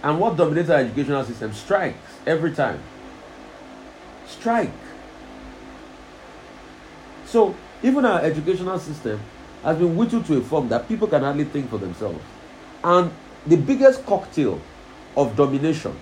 And 0.03 0.19
what 0.19 0.37
dominates 0.37 0.69
our 0.69 0.77
educational 0.77 1.23
system? 1.25 1.53
Strikes 1.53 1.97
every 2.25 2.53
time. 2.53 2.81
Strike. 4.27 4.71
So 7.25 7.55
even 7.83 8.05
our 8.05 8.21
educational 8.21 8.79
system 8.79 9.19
has 9.63 9.77
been 9.77 9.95
whittled 9.95 10.25
to 10.25 10.37
a 10.37 10.41
form 10.41 10.69
that 10.69 10.87
people 10.87 11.07
can 11.07 11.21
hardly 11.21 11.43
think 11.43 11.69
for 11.69 11.77
themselves. 11.77 12.23
And 12.83 13.11
the 13.45 13.57
biggest 13.57 14.05
cocktail 14.05 14.61
of 15.17 15.35
domination 15.35 15.95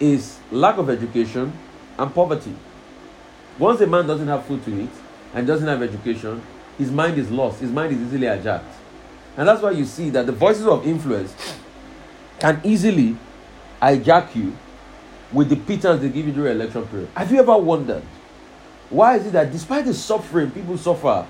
is 0.00 0.38
lack 0.50 0.78
of 0.78 0.88
education 0.90 1.52
and 1.98 2.14
poverty. 2.14 2.54
Once 3.58 3.80
a 3.80 3.86
man 3.86 4.06
doesn't 4.06 4.28
have 4.28 4.44
food 4.44 4.64
to 4.64 4.82
eat 4.82 4.90
and 5.34 5.46
doesn't 5.46 5.66
have 5.66 5.82
education, 5.82 6.42
his 6.78 6.90
mind 6.90 7.18
is 7.18 7.30
lost. 7.30 7.60
His 7.60 7.70
mind 7.70 7.92
is 7.92 8.00
easily 8.00 8.26
hijacked. 8.26 8.64
And 9.36 9.48
that's 9.48 9.62
why 9.62 9.72
you 9.72 9.84
see 9.84 10.10
that 10.10 10.26
the 10.26 10.32
voices 10.32 10.66
of 10.66 10.86
influence 10.86 11.34
can 12.38 12.60
easily 12.64 13.16
hijack 13.80 14.34
you 14.34 14.56
with 15.32 15.48
the 15.48 15.56
pittance 15.56 16.00
they 16.00 16.08
give 16.08 16.26
you 16.26 16.32
during 16.32 16.52
election 16.52 16.86
period. 16.86 17.08
Have 17.16 17.30
you 17.32 17.38
ever 17.38 17.56
wondered 17.56 18.02
why 18.88 19.16
is 19.16 19.26
it 19.26 19.32
that 19.32 19.50
despite 19.50 19.84
the 19.84 19.94
suffering 19.94 20.50
people 20.50 20.78
suffer 20.78 21.26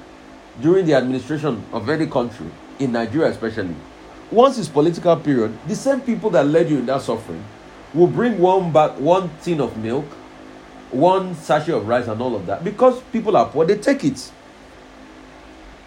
during 0.60 0.84
the 0.86 0.94
administration 0.94 1.64
of 1.72 1.88
any 1.88 2.06
country, 2.06 2.46
in 2.78 2.92
Nigeria 2.92 3.28
especially, 3.30 3.74
once 4.30 4.58
it's 4.58 4.68
political 4.68 5.16
period, 5.16 5.56
the 5.66 5.74
same 5.74 6.00
people 6.00 6.30
that 6.30 6.46
led 6.46 6.68
you 6.68 6.78
in 6.78 6.86
that 6.86 7.00
suffering 7.02 7.42
will 7.94 8.06
bring 8.06 8.38
one 8.38 8.72
back 8.72 8.98
one 8.98 9.30
tin 9.42 9.60
of 9.60 9.76
milk, 9.78 10.04
one 10.90 11.34
sachet 11.34 11.72
of 11.72 11.86
rice, 11.88 12.08
and 12.08 12.20
all 12.20 12.34
of 12.36 12.44
that. 12.46 12.62
Because 12.62 13.00
people 13.12 13.36
are 13.36 13.46
poor, 13.48 13.64
they 13.64 13.78
take 13.78 14.04
it. 14.04 14.30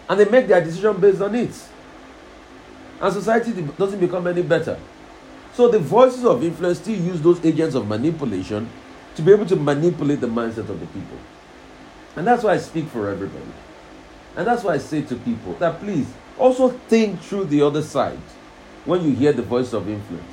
And 0.08 0.18
they 0.18 0.24
make 0.24 0.48
their 0.48 0.62
decision 0.64 1.00
based 1.00 1.20
on 1.20 1.34
it. 1.36 1.52
And 3.00 3.12
society 3.12 3.52
doesn't 3.78 4.00
become 4.00 4.26
any 4.26 4.42
better. 4.42 4.78
So 5.60 5.68
the 5.68 5.78
voices 5.78 6.24
of 6.24 6.42
influence 6.42 6.78
still 6.78 6.98
use 6.98 7.20
those 7.20 7.44
agents 7.44 7.74
of 7.74 7.86
manipulation 7.86 8.66
to 9.14 9.20
be 9.20 9.30
able 9.30 9.44
to 9.44 9.56
manipulate 9.56 10.22
the 10.22 10.26
mindset 10.26 10.70
of 10.70 10.80
the 10.80 10.86
people. 10.86 11.18
And 12.16 12.26
that's 12.26 12.42
why 12.42 12.54
I 12.54 12.56
speak 12.56 12.88
for 12.88 13.10
everybody. 13.10 13.44
And 14.38 14.46
that's 14.46 14.64
why 14.64 14.72
I 14.72 14.78
say 14.78 15.02
to 15.02 15.16
people 15.16 15.52
that 15.58 15.78
please 15.78 16.10
also 16.38 16.70
think 16.88 17.20
through 17.20 17.44
the 17.44 17.60
other 17.60 17.82
side 17.82 18.16
when 18.86 19.04
you 19.04 19.14
hear 19.14 19.34
the 19.34 19.42
voice 19.42 19.74
of 19.74 19.86
influence. 19.86 20.32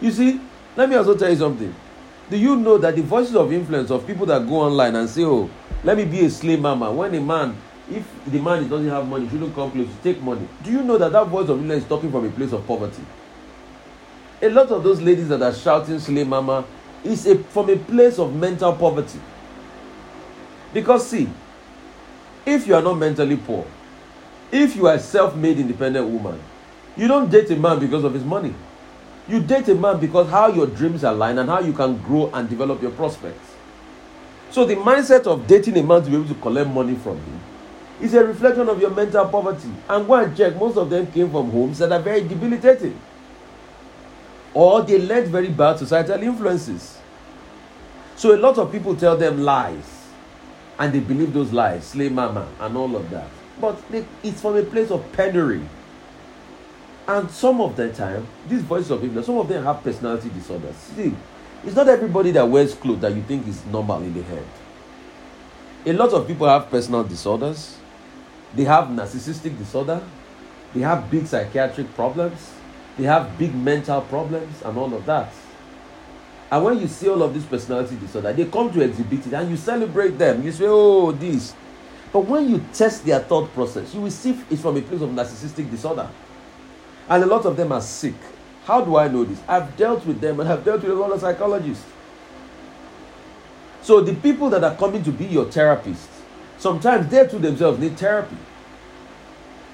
You 0.00 0.10
see, 0.10 0.40
let 0.74 0.88
me 0.88 0.96
also 0.96 1.14
tell 1.18 1.28
you 1.28 1.36
something. 1.36 1.74
Do 2.30 2.38
you 2.38 2.56
know 2.56 2.78
that 2.78 2.96
the 2.96 3.02
voices 3.02 3.36
of 3.36 3.52
influence 3.52 3.90
of 3.90 4.06
people 4.06 4.24
that 4.24 4.48
go 4.48 4.54
online 4.54 4.96
and 4.96 5.06
say, 5.06 5.24
Oh, 5.24 5.50
let 5.82 5.98
me 5.98 6.06
be 6.06 6.24
a 6.24 6.30
slay 6.30 6.56
mama, 6.56 6.90
when 6.90 7.14
a 7.14 7.20
man, 7.20 7.54
if 7.90 8.08
the 8.24 8.40
man 8.40 8.66
doesn't 8.70 8.88
have 8.88 9.06
money, 9.06 9.28
shouldn't 9.28 9.54
come 9.54 9.70
close 9.70 9.86
to 9.86 10.02
take 10.02 10.22
money. 10.22 10.48
Do 10.62 10.70
you 10.70 10.82
know 10.82 10.96
that 10.96 11.12
that 11.12 11.26
voice 11.26 11.50
of 11.50 11.58
influence 11.58 11.82
is 11.82 11.88
talking 11.90 12.10
from 12.10 12.24
a 12.24 12.30
place 12.30 12.52
of 12.52 12.66
poverty? 12.66 13.02
A 14.44 14.50
lot 14.50 14.70
of 14.70 14.84
those 14.84 15.00
ladies 15.00 15.28
that 15.28 15.40
are 15.40 15.54
shouting 15.54 15.98
slay 15.98 16.22
mama 16.22 16.66
is 17.02 17.26
a, 17.26 17.38
from 17.44 17.70
a 17.70 17.76
place 17.76 18.18
of 18.18 18.34
mental 18.34 18.74
poverty. 18.74 19.18
Because, 20.74 21.08
see, 21.08 21.30
if 22.44 22.66
you 22.66 22.74
are 22.74 22.82
not 22.82 22.98
mentally 22.98 23.38
poor, 23.38 23.66
if 24.52 24.76
you 24.76 24.86
are 24.86 24.96
a 24.96 24.98
self 24.98 25.34
made 25.34 25.58
independent 25.58 26.06
woman, 26.06 26.38
you 26.94 27.08
don't 27.08 27.30
date 27.30 27.50
a 27.52 27.56
man 27.56 27.78
because 27.78 28.04
of 28.04 28.12
his 28.12 28.22
money. 28.22 28.54
You 29.26 29.40
date 29.40 29.66
a 29.68 29.74
man 29.74 29.98
because 29.98 30.28
how 30.28 30.48
your 30.48 30.66
dreams 30.66 31.04
align 31.04 31.38
and 31.38 31.48
how 31.48 31.60
you 31.60 31.72
can 31.72 31.96
grow 32.02 32.30
and 32.34 32.46
develop 32.46 32.82
your 32.82 32.90
prospects. 32.90 33.54
So 34.50 34.66
the 34.66 34.76
mindset 34.76 35.26
of 35.26 35.46
dating 35.46 35.78
a 35.78 35.82
man 35.82 36.04
to 36.04 36.10
be 36.10 36.16
able 36.16 36.28
to 36.28 36.34
collect 36.34 36.68
money 36.68 36.96
from 36.96 37.16
him 37.16 37.40
is 37.98 38.12
a 38.12 38.22
reflection 38.22 38.68
of 38.68 38.78
your 38.78 38.90
mental 38.90 39.24
poverty. 39.24 39.70
And 39.88 40.06
go 40.06 40.16
and 40.16 40.36
check, 40.36 40.54
most 40.56 40.76
of 40.76 40.90
them 40.90 41.06
came 41.06 41.30
from 41.30 41.50
homes 41.50 41.78
that 41.78 41.90
are 41.92 42.00
very 42.00 42.20
debilitating. 42.20 43.00
Or 44.54 44.82
they 44.82 44.98
learned 44.98 45.28
very 45.28 45.48
bad 45.50 45.78
societal 45.78 46.22
influences. 46.22 46.98
So 48.16 48.34
a 48.34 48.38
lot 48.38 48.56
of 48.58 48.70
people 48.70 48.94
tell 48.94 49.16
them 49.16 49.42
lies. 49.42 50.06
And 50.78 50.92
they 50.92 51.00
believe 51.00 51.32
those 51.32 51.52
lies, 51.52 51.84
slay 51.84 52.08
mama, 52.08 52.48
and 52.60 52.76
all 52.76 52.96
of 52.96 53.10
that. 53.10 53.28
But 53.60 53.88
they, 53.90 54.04
it's 54.22 54.40
from 54.40 54.56
a 54.56 54.62
place 54.62 54.90
of 54.90 55.04
penury. 55.12 55.62
And 57.06 57.30
some 57.30 57.60
of 57.60 57.76
the 57.76 57.92
time, 57.92 58.26
these 58.48 58.62
voices 58.62 58.90
of 58.90 59.00
people, 59.00 59.22
some 59.22 59.38
of 59.38 59.48
them 59.48 59.62
have 59.64 59.82
personality 59.82 60.30
disorders. 60.30 60.74
See, 60.74 61.14
it's 61.64 61.76
not 61.76 61.88
everybody 61.88 62.30
that 62.32 62.48
wears 62.48 62.74
clothes 62.74 63.00
that 63.00 63.14
you 63.14 63.22
think 63.22 63.46
is 63.46 63.64
normal 63.66 64.02
in 64.02 64.14
the 64.14 64.22
head. 64.22 64.44
A 65.86 65.92
lot 65.92 66.12
of 66.12 66.26
people 66.26 66.48
have 66.48 66.70
personal 66.70 67.04
disorders, 67.04 67.76
they 68.54 68.64
have 68.64 68.86
narcissistic 68.88 69.56
disorder, 69.58 70.02
they 70.74 70.80
have 70.80 71.10
big 71.10 71.26
psychiatric 71.26 71.94
problems, 71.94 72.52
they 72.98 73.04
have 73.04 73.36
big 73.38 73.54
mental 73.54 74.00
problems, 74.02 74.62
and 74.62 74.76
all 74.78 74.92
of 74.94 75.04
that. 75.06 75.32
And 76.50 76.64
when 76.64 76.78
you 76.78 76.86
see 76.86 77.08
all 77.08 77.22
of 77.22 77.34
this 77.34 77.44
personality 77.44 77.96
disorder, 77.96 78.32
they 78.32 78.44
come 78.44 78.72
to 78.72 78.80
exhibit 78.80 79.26
it 79.26 79.32
and 79.32 79.50
you 79.50 79.56
celebrate 79.56 80.18
them. 80.18 80.44
You 80.44 80.52
say, 80.52 80.66
oh, 80.68 81.10
this. 81.10 81.52
But 82.12 82.20
when 82.20 82.48
you 82.48 82.64
test 82.72 83.04
their 83.04 83.18
thought 83.18 83.52
process, 83.54 83.92
you 83.92 84.02
will 84.02 84.10
see 84.10 84.38
it's 84.48 84.62
from 84.62 84.76
a 84.76 84.82
place 84.82 85.00
of 85.00 85.10
narcissistic 85.10 85.68
disorder. 85.68 86.08
And 87.08 87.24
a 87.24 87.26
lot 87.26 87.44
of 87.44 87.56
them 87.56 87.72
are 87.72 87.80
sick. 87.80 88.14
How 88.66 88.82
do 88.82 88.96
I 88.96 89.08
know 89.08 89.24
this? 89.24 89.40
I've 89.48 89.76
dealt 89.76 90.06
with 90.06 90.20
them 90.20 90.38
and 90.38 90.48
I've 90.48 90.64
dealt 90.64 90.82
with 90.82 90.92
a 90.92 90.94
lot 90.94 91.10
of 91.10 91.20
psychologists. 91.20 91.84
So 93.82 94.00
the 94.00 94.14
people 94.14 94.48
that 94.50 94.62
are 94.62 94.76
coming 94.76 95.02
to 95.02 95.10
be 95.10 95.26
your 95.26 95.46
therapists, 95.46 96.20
sometimes 96.56 97.10
they 97.10 97.26
too 97.26 97.40
themselves 97.40 97.80
need 97.80 97.98
therapy. 97.98 98.36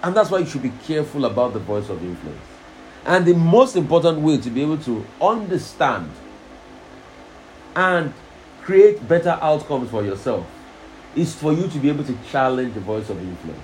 And 0.02 0.16
that's 0.16 0.30
why 0.30 0.38
you 0.38 0.46
should 0.46 0.62
be 0.62 0.72
careful 0.86 1.26
about 1.26 1.52
the 1.52 1.58
voice 1.58 1.90
of 1.90 2.02
influence. 2.02 2.49
And 3.04 3.24
the 3.24 3.34
most 3.34 3.76
important 3.76 4.20
way 4.20 4.38
to 4.38 4.50
be 4.50 4.62
able 4.62 4.78
to 4.78 5.06
understand 5.20 6.10
and 7.74 8.12
create 8.62 9.06
better 9.08 9.38
outcomes 9.40 9.90
for 9.90 10.04
yourself 10.04 10.46
is 11.16 11.34
for 11.34 11.52
you 11.52 11.66
to 11.68 11.78
be 11.78 11.88
able 11.88 12.04
to 12.04 12.16
challenge 12.30 12.74
the 12.74 12.80
voice 12.80 13.08
of 13.10 13.18
influence. 13.18 13.60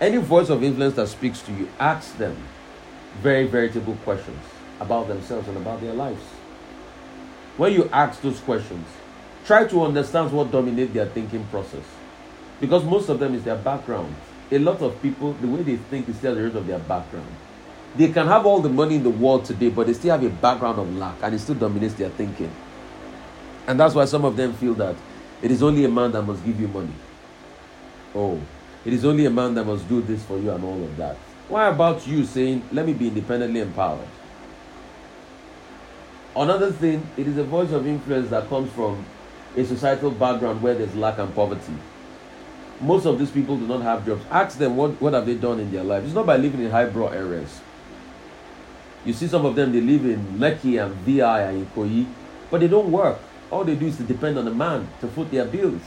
Any 0.00 0.16
voice 0.16 0.48
of 0.48 0.64
influence 0.64 0.94
that 0.96 1.08
speaks 1.08 1.40
to 1.42 1.52
you, 1.52 1.68
ask 1.78 2.16
them 2.16 2.36
very 3.20 3.46
veritable 3.46 3.94
questions 4.04 4.42
about 4.80 5.06
themselves 5.06 5.46
and 5.48 5.56
about 5.58 5.80
their 5.80 5.92
lives. 5.92 6.22
When 7.56 7.72
you 7.72 7.88
ask 7.92 8.20
those 8.22 8.40
questions, 8.40 8.86
try 9.44 9.66
to 9.66 9.84
understand 9.84 10.32
what 10.32 10.50
dominates 10.50 10.92
their 10.94 11.06
thinking 11.06 11.44
process. 11.46 11.84
Because 12.60 12.84
most 12.84 13.08
of 13.08 13.18
them 13.18 13.34
is 13.34 13.44
their 13.44 13.56
background. 13.56 14.14
A 14.50 14.58
lot 14.58 14.80
of 14.80 15.00
people, 15.02 15.34
the 15.34 15.46
way 15.46 15.62
they 15.62 15.76
think 15.76 16.08
is 16.08 16.16
still 16.16 16.34
the 16.34 16.42
result 16.42 16.62
of 16.62 16.66
their 16.66 16.78
background. 16.78 17.32
They 17.94 18.10
can 18.10 18.26
have 18.26 18.46
all 18.46 18.60
the 18.60 18.70
money 18.70 18.96
in 18.96 19.02
the 19.02 19.10
world 19.10 19.44
today, 19.44 19.68
but 19.68 19.86
they 19.86 19.92
still 19.92 20.12
have 20.12 20.24
a 20.24 20.30
background 20.30 20.78
of 20.78 20.96
lack 20.96 21.16
and 21.22 21.34
it 21.34 21.38
still 21.40 21.54
dominates 21.54 21.94
their 21.94 22.08
thinking. 22.10 22.50
And 23.66 23.78
that's 23.78 23.94
why 23.94 24.06
some 24.06 24.24
of 24.24 24.36
them 24.36 24.54
feel 24.54 24.74
that 24.74 24.96
it 25.42 25.50
is 25.50 25.62
only 25.62 25.84
a 25.84 25.88
man 25.88 26.12
that 26.12 26.22
must 26.22 26.44
give 26.44 26.58
you 26.58 26.68
money. 26.68 26.94
Oh, 28.14 28.40
it 28.84 28.92
is 28.92 29.04
only 29.04 29.26
a 29.26 29.30
man 29.30 29.54
that 29.54 29.64
must 29.64 29.88
do 29.88 30.00
this 30.00 30.24
for 30.24 30.38
you 30.38 30.50
and 30.50 30.64
all 30.64 30.82
of 30.82 30.96
that. 30.96 31.16
Why 31.48 31.68
about 31.68 32.06
you 32.06 32.24
saying, 32.24 32.62
let 32.72 32.86
me 32.86 32.94
be 32.94 33.08
independently 33.08 33.60
empowered? 33.60 34.08
Another 36.34 36.72
thing, 36.72 37.06
it 37.16 37.28
is 37.28 37.36
a 37.36 37.44
voice 37.44 37.72
of 37.72 37.86
influence 37.86 38.30
that 38.30 38.48
comes 38.48 38.72
from 38.72 39.04
a 39.54 39.64
societal 39.64 40.10
background 40.10 40.62
where 40.62 40.74
there's 40.74 40.94
lack 40.94 41.18
and 41.18 41.34
poverty. 41.34 41.74
Most 42.80 43.04
of 43.04 43.18
these 43.18 43.30
people 43.30 43.58
do 43.58 43.66
not 43.66 43.82
have 43.82 44.06
jobs. 44.06 44.24
Ask 44.30 44.56
them 44.56 44.76
what, 44.76 45.00
what 45.00 45.12
have 45.12 45.26
they 45.26 45.34
done 45.34 45.60
in 45.60 45.70
their 45.70 45.84
life. 45.84 46.04
It's 46.04 46.14
not 46.14 46.24
by 46.24 46.38
living 46.38 46.62
in 46.62 46.70
highbrow 46.70 47.08
areas. 47.08 47.60
You 49.04 49.12
see 49.12 49.26
some 49.26 49.44
of 49.44 49.56
them, 49.56 49.72
they 49.72 49.80
live 49.80 50.04
in 50.04 50.38
Lekki 50.38 50.82
and 50.84 50.94
VI 51.04 51.42
and 51.42 51.66
Ikoyi, 51.66 52.06
but 52.50 52.60
they 52.60 52.68
don't 52.68 52.90
work. 52.90 53.18
All 53.50 53.64
they 53.64 53.74
do 53.74 53.86
is 53.86 53.96
to 53.96 54.04
depend 54.04 54.38
on 54.38 54.46
a 54.46 54.54
man 54.54 54.88
to 55.00 55.08
foot 55.08 55.30
their 55.30 55.44
bills. 55.44 55.82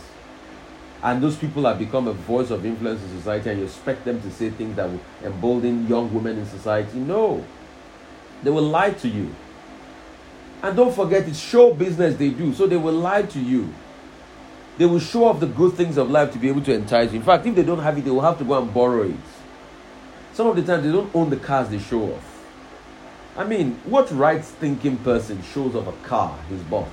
And 1.01 1.21
those 1.21 1.37
people 1.37 1.65
have 1.65 1.79
become 1.79 2.07
a 2.07 2.13
voice 2.13 2.49
of 2.51 2.65
influence 2.65 3.01
in 3.01 3.09
society, 3.17 3.49
and 3.51 3.59
you 3.59 3.65
expect 3.65 4.05
them 4.05 4.21
to 4.21 4.31
say 4.31 4.49
things 4.49 4.75
that 4.75 4.89
will 4.89 4.99
embolden 5.23 5.87
young 5.87 6.13
women 6.13 6.37
in 6.37 6.45
society. 6.45 6.97
No. 6.97 7.45
They 8.43 8.49
will 8.49 8.63
lie 8.63 8.91
to 8.91 9.07
you. 9.07 9.33
And 10.61 10.75
don't 10.75 10.93
forget, 10.93 11.27
it's 11.27 11.39
show 11.39 11.73
business 11.73 12.15
they 12.17 12.29
do, 12.29 12.53
so 12.53 12.67
they 12.67 12.77
will 12.77 12.93
lie 12.93 13.21
to 13.21 13.39
you. 13.39 13.73
They 14.77 14.85
will 14.85 14.99
show 14.99 15.25
off 15.25 15.39
the 15.39 15.47
good 15.47 15.73
things 15.73 15.97
of 15.97 16.09
life 16.09 16.33
to 16.33 16.39
be 16.39 16.49
able 16.49 16.61
to 16.63 16.73
entice 16.73 17.11
you. 17.11 17.19
In 17.19 17.25
fact, 17.25 17.45
if 17.45 17.55
they 17.55 17.63
don't 17.63 17.79
have 17.79 17.97
it, 17.97 18.03
they 18.03 18.11
will 18.11 18.21
have 18.21 18.37
to 18.39 18.43
go 18.43 18.61
and 18.61 18.73
borrow 18.73 19.03
it. 19.03 19.15
Some 20.33 20.47
of 20.47 20.55
the 20.55 20.63
time, 20.63 20.83
they 20.83 20.91
don't 20.91 21.13
own 21.15 21.29
the 21.29 21.37
cars 21.37 21.69
they 21.69 21.79
show 21.79 22.13
off. 22.13 22.34
I 23.37 23.43
mean, 23.43 23.79
what 23.85 24.09
right 24.11 24.43
thinking 24.43 24.97
person 24.97 25.41
shows 25.41 25.75
off 25.75 25.87
a 25.87 26.07
car 26.07 26.37
his 26.49 26.61
bought? 26.63 26.87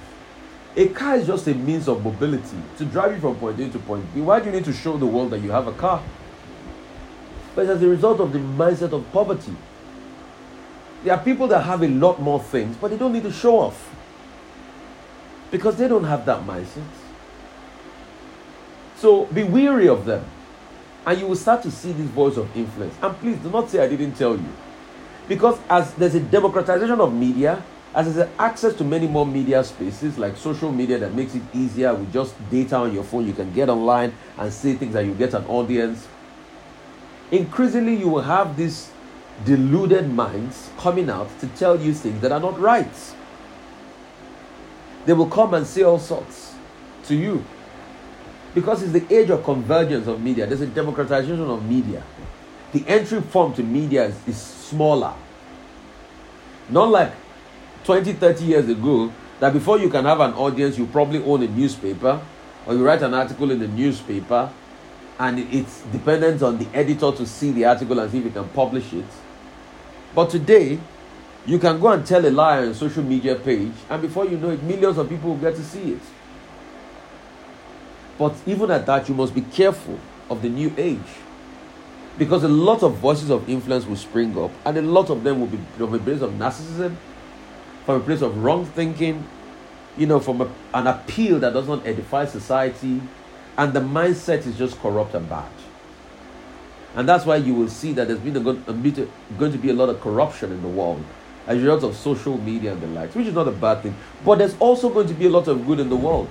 A 0.75 0.89
car 0.89 1.17
is 1.17 1.27
just 1.27 1.47
a 1.47 1.55
means 1.55 1.87
of 1.87 2.03
mobility 2.03 2.57
to 2.79 2.85
drive 2.85 3.13
you 3.13 3.21
from 3.21 3.37
point 3.37 3.61
A 3.61 3.69
to 3.69 3.79
point 3.79 4.13
B. 4.15 4.21
Why 4.21 4.41
do 4.41 4.47
you 4.47 4.53
need 4.53 4.65
to 4.65 4.73
show 4.73 4.97
the 4.97 5.07
world 5.07 5.31
that 5.31 5.41
you 5.41 5.51
have 5.51 5.67
a 5.67 5.73
car? 5.73 6.03
But 7.55 7.67
as 7.67 7.83
a 7.83 7.89
result 7.89 8.21
of 8.21 8.33
the 8.33 8.39
mindset 8.39 8.93
of 8.93 9.11
poverty. 9.13 9.55
There 11.05 11.13
are 11.13 11.23
people 11.23 11.49
that 11.49 11.63
have 11.63 11.83
a 11.83 11.89
lot 11.89 12.21
more 12.21 12.41
things, 12.41 12.77
but 12.77 12.91
they 12.91 12.97
don't 12.97 13.13
need 13.13 13.25
to 13.25 13.33
show 13.33 13.59
off. 13.59 13.93
Because 15.51 15.77
they 15.77 15.89
don't 15.89 16.05
have 16.05 16.25
that 16.27 16.47
mindset. 16.47 16.85
So 18.97 19.27
be 19.27 19.43
weary 19.43 19.89
of 19.89 20.05
them. 20.07 20.25
And 21.05 21.19
you 21.19 21.27
will 21.27 21.37
start 21.37 21.63
to 21.65 21.71
see 21.71 21.93
this 21.93 22.07
voice 22.07 22.37
of 22.37 22.57
influence. 22.57 22.95
And 23.03 23.17
please 23.19 23.37
do 23.39 23.51
not 23.51 23.69
say 23.69 23.83
I 23.83 23.89
didn't 23.89 24.15
tell 24.15 24.37
you. 24.37 24.49
Because 25.29 25.59
as 25.69 25.95
there's 25.95 26.15
a 26.15 26.21
democratization 26.21 27.01
of 27.01 27.13
media, 27.15 27.63
as 27.95 28.15
there's 28.15 28.29
access 28.39 28.75
to 28.75 28.85
many 28.85 29.07
more 29.07 29.27
media 29.27 29.63
spaces 29.63 30.19
like 30.19 30.37
social 30.37 30.73
media 30.73 30.99
that 30.99 31.15
makes 31.15 31.35
it 31.35 31.43
easier 31.53 31.95
with 31.95 32.13
just 32.13 32.35
data 32.51 32.77
on 32.77 32.93
your 32.93 33.05
phone, 33.05 33.27
you 33.27 33.33
can 33.33 33.53
get 33.53 33.69
online 33.69 34.15
and 34.39 34.53
say 34.53 34.75
things 34.75 34.95
that 34.95 35.05
you 35.05 35.15
get 35.15 35.35
an 35.35 35.45
audience. 35.47 36.09
Increasingly, 37.31 37.97
you 37.97 38.09
will 38.09 38.23
have 38.23 38.57
these 38.57 38.91
deluded 39.45 40.11
minds 40.11 40.71
coming 40.79 41.11
out 41.11 41.29
to 41.41 41.47
tell 41.49 41.81
you 41.81 41.93
things 41.93 42.21
that 42.21 42.33
are 42.33 42.41
not 42.41 42.59
right. 42.59 43.15
They 45.05 45.13
will 45.13 45.29
come 45.29 45.55
and 45.55 45.67
say 45.67 45.83
all 45.83 45.99
sorts 45.99 46.55
to 47.05 47.15
you 47.15 47.45
because 48.55 48.83
it's 48.83 48.93
the 48.93 49.15
age 49.15 49.31
of 49.31 49.43
convergence 49.45 50.07
of 50.07 50.23
media. 50.23 50.47
There's 50.47 50.61
a 50.61 50.67
democratization 50.67 51.41
of 51.41 51.65
media. 51.65 52.03
The 52.73 52.85
entry 52.87 53.21
form 53.21 53.55
to 53.55 53.63
media 53.63 54.05
is, 54.05 54.29
is 54.29 54.37
smaller. 54.41 55.15
Not 56.69 56.91
like 56.91 57.13
20, 57.85 58.15
30 58.15 58.45
years 58.45 58.69
ago, 58.69 59.13
that 59.41 59.53
before 59.53 59.79
you 59.79 59.91
can 59.91 60.05
have 60.05 60.21
an 60.21 60.33
audience, 60.35 60.79
you 60.79 60.87
probably 60.87 61.23
own 61.23 61.43
a 61.43 61.49
newspaper 61.49 62.21
or 62.67 62.75
you 62.75 62.85
write 62.85 63.03
an 63.03 63.13
article 63.13 63.51
in 63.51 63.59
the 63.59 63.69
newspaper 63.69 64.51
and 65.19 65.39
it's 65.39 65.83
dependent 65.93 66.43
on 66.43 66.59
the 66.59 66.67
editor 66.73 67.13
to 67.13 67.27
see 67.27 67.51
the 67.51 67.65
article 67.65 67.99
and 67.99 68.11
see 68.11 68.19
if 68.19 68.25
he 68.25 68.31
can 68.31 68.49
publish 68.51 68.93
it. 68.93 69.05
But 70.15 70.31
today, 70.31 70.79
you 71.47 71.59
can 71.59 71.81
go 71.81 71.89
and 71.89 72.07
tell 72.07 72.25
a 72.25 72.31
lie 72.31 72.59
on 72.59 72.69
a 72.69 72.75
social 72.75 73.03
media 73.03 73.35
page, 73.35 73.73
and 73.91 74.01
before 74.01 74.27
you 74.27 74.37
know 74.37 74.51
it, 74.51 74.63
millions 74.63 74.99
of 74.99 75.09
people 75.09 75.31
will 75.31 75.39
get 75.39 75.57
to 75.57 75.63
see 75.63 75.93
it. 75.93 76.01
But 78.19 78.35
even 78.47 78.71
at 78.71 78.87
that, 78.87 79.09
you 79.09 79.15
must 79.15 79.35
be 79.35 79.41
careful 79.41 79.99
of 80.31 80.43
the 80.43 80.49
new 80.49 80.73
age. 80.77 81.01
Because 82.19 82.45
a 82.45 82.49
lot 82.49 82.83
of 82.83 82.97
voices 82.97 83.31
of 83.31 83.49
influence 83.49 83.87
will 83.87 83.97
spring 83.97 84.37
up, 84.39 84.51
and 84.65 84.77
a 84.77 84.83
lot 84.83 85.11
of 85.11 85.25
them 85.25 85.41
will 85.41 85.47
be 85.47 85.59
from 85.77 85.95
a 85.95 85.99
place 85.99 86.21
of 86.21 86.33
narcissism, 86.33 86.95
from 87.87 88.01
a 88.01 88.05
place 88.05 88.21
of 88.21 88.37
wrong 88.43 88.65
thinking, 88.65 89.27
you 89.97 90.07
know, 90.07 90.21
from 90.21 90.41
a, 90.43 90.51
an 90.75 90.87
appeal 90.87 91.39
that 91.41 91.53
does 91.53 91.67
not 91.67 91.87
edify 91.87 92.25
society, 92.27 93.01
and 93.57 93.73
the 93.73 93.81
mindset 93.81 94.47
is 94.47 94.57
just 94.57 94.79
corrupt 94.81 95.15
and 95.15 95.29
bad. 95.29 95.51
And 96.95 97.09
that's 97.09 97.25
why 97.25 97.37
you 97.37 97.55
will 97.55 97.69
see 97.69 97.93
that 97.95 98.09
there's 98.09 98.21
been 98.21 98.37
a, 98.37 98.51
a 98.51 98.73
bit, 98.73 99.09
going 99.39 99.53
to 99.53 99.59
be 99.59 99.71
a 99.71 99.75
lot 99.75 99.89
of 99.89 100.01
corruption 100.01 100.53
in 100.53 100.61
the 100.61 100.69
world 100.69 101.03
as 101.47 101.57
a 101.57 101.61
result 101.61 101.83
of 101.83 101.97
social 101.97 102.39
media 102.39 102.73
and 102.73 102.81
the 102.83 102.87
likes, 102.89 103.15
which 103.15 103.27
is 103.27 103.35
not 103.35 103.49
a 103.49 103.53
bad 103.53 103.83
thing. 103.83 103.95
But 104.25 104.39
there's 104.39 104.57
also 104.59 104.91
going 104.91 105.09
to 105.09 105.15
be 105.15 105.27
a 105.27 105.31
lot 105.31 105.49
of 105.49 105.67
good 105.67 105.81
in 105.81 105.89
the 105.89 105.97
world. 105.97 106.29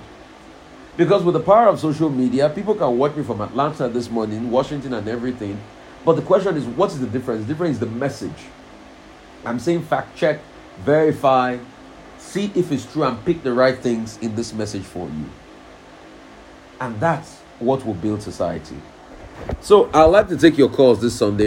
Because 0.96 1.22
with 1.22 1.34
the 1.34 1.40
power 1.40 1.68
of 1.68 1.80
social 1.80 2.10
media, 2.10 2.50
people 2.50 2.74
can 2.74 2.98
watch 2.98 3.16
me 3.16 3.22
from 3.22 3.40
Atlanta 3.40 3.88
this 3.88 4.10
morning, 4.10 4.50
Washington, 4.50 4.92
and 4.92 5.08
everything. 5.08 5.58
But 6.04 6.16
the 6.16 6.22
question 6.22 6.56
is, 6.56 6.66
what 6.66 6.90
is 6.90 7.00
the 7.00 7.06
difference? 7.06 7.46
The 7.46 7.54
difference 7.54 7.74
is 7.74 7.80
the 7.80 7.86
message. 7.86 8.30
I'm 9.44 9.58
saying 9.58 9.82
fact 9.82 10.16
check, 10.16 10.40
verify, 10.80 11.58
see 12.18 12.52
if 12.54 12.70
it's 12.70 12.90
true, 12.92 13.04
and 13.04 13.24
pick 13.24 13.42
the 13.42 13.52
right 13.52 13.78
things 13.78 14.18
in 14.18 14.34
this 14.34 14.52
message 14.52 14.82
for 14.82 15.08
you. 15.08 15.30
And 16.80 16.98
that's 17.00 17.38
what 17.58 17.86
will 17.86 17.94
build 17.94 18.22
society. 18.22 18.76
So 19.60 19.90
I'd 19.94 20.04
like 20.04 20.28
to 20.28 20.36
take 20.36 20.58
your 20.58 20.68
calls 20.68 21.00
this 21.00 21.14
Sunday. 21.14 21.40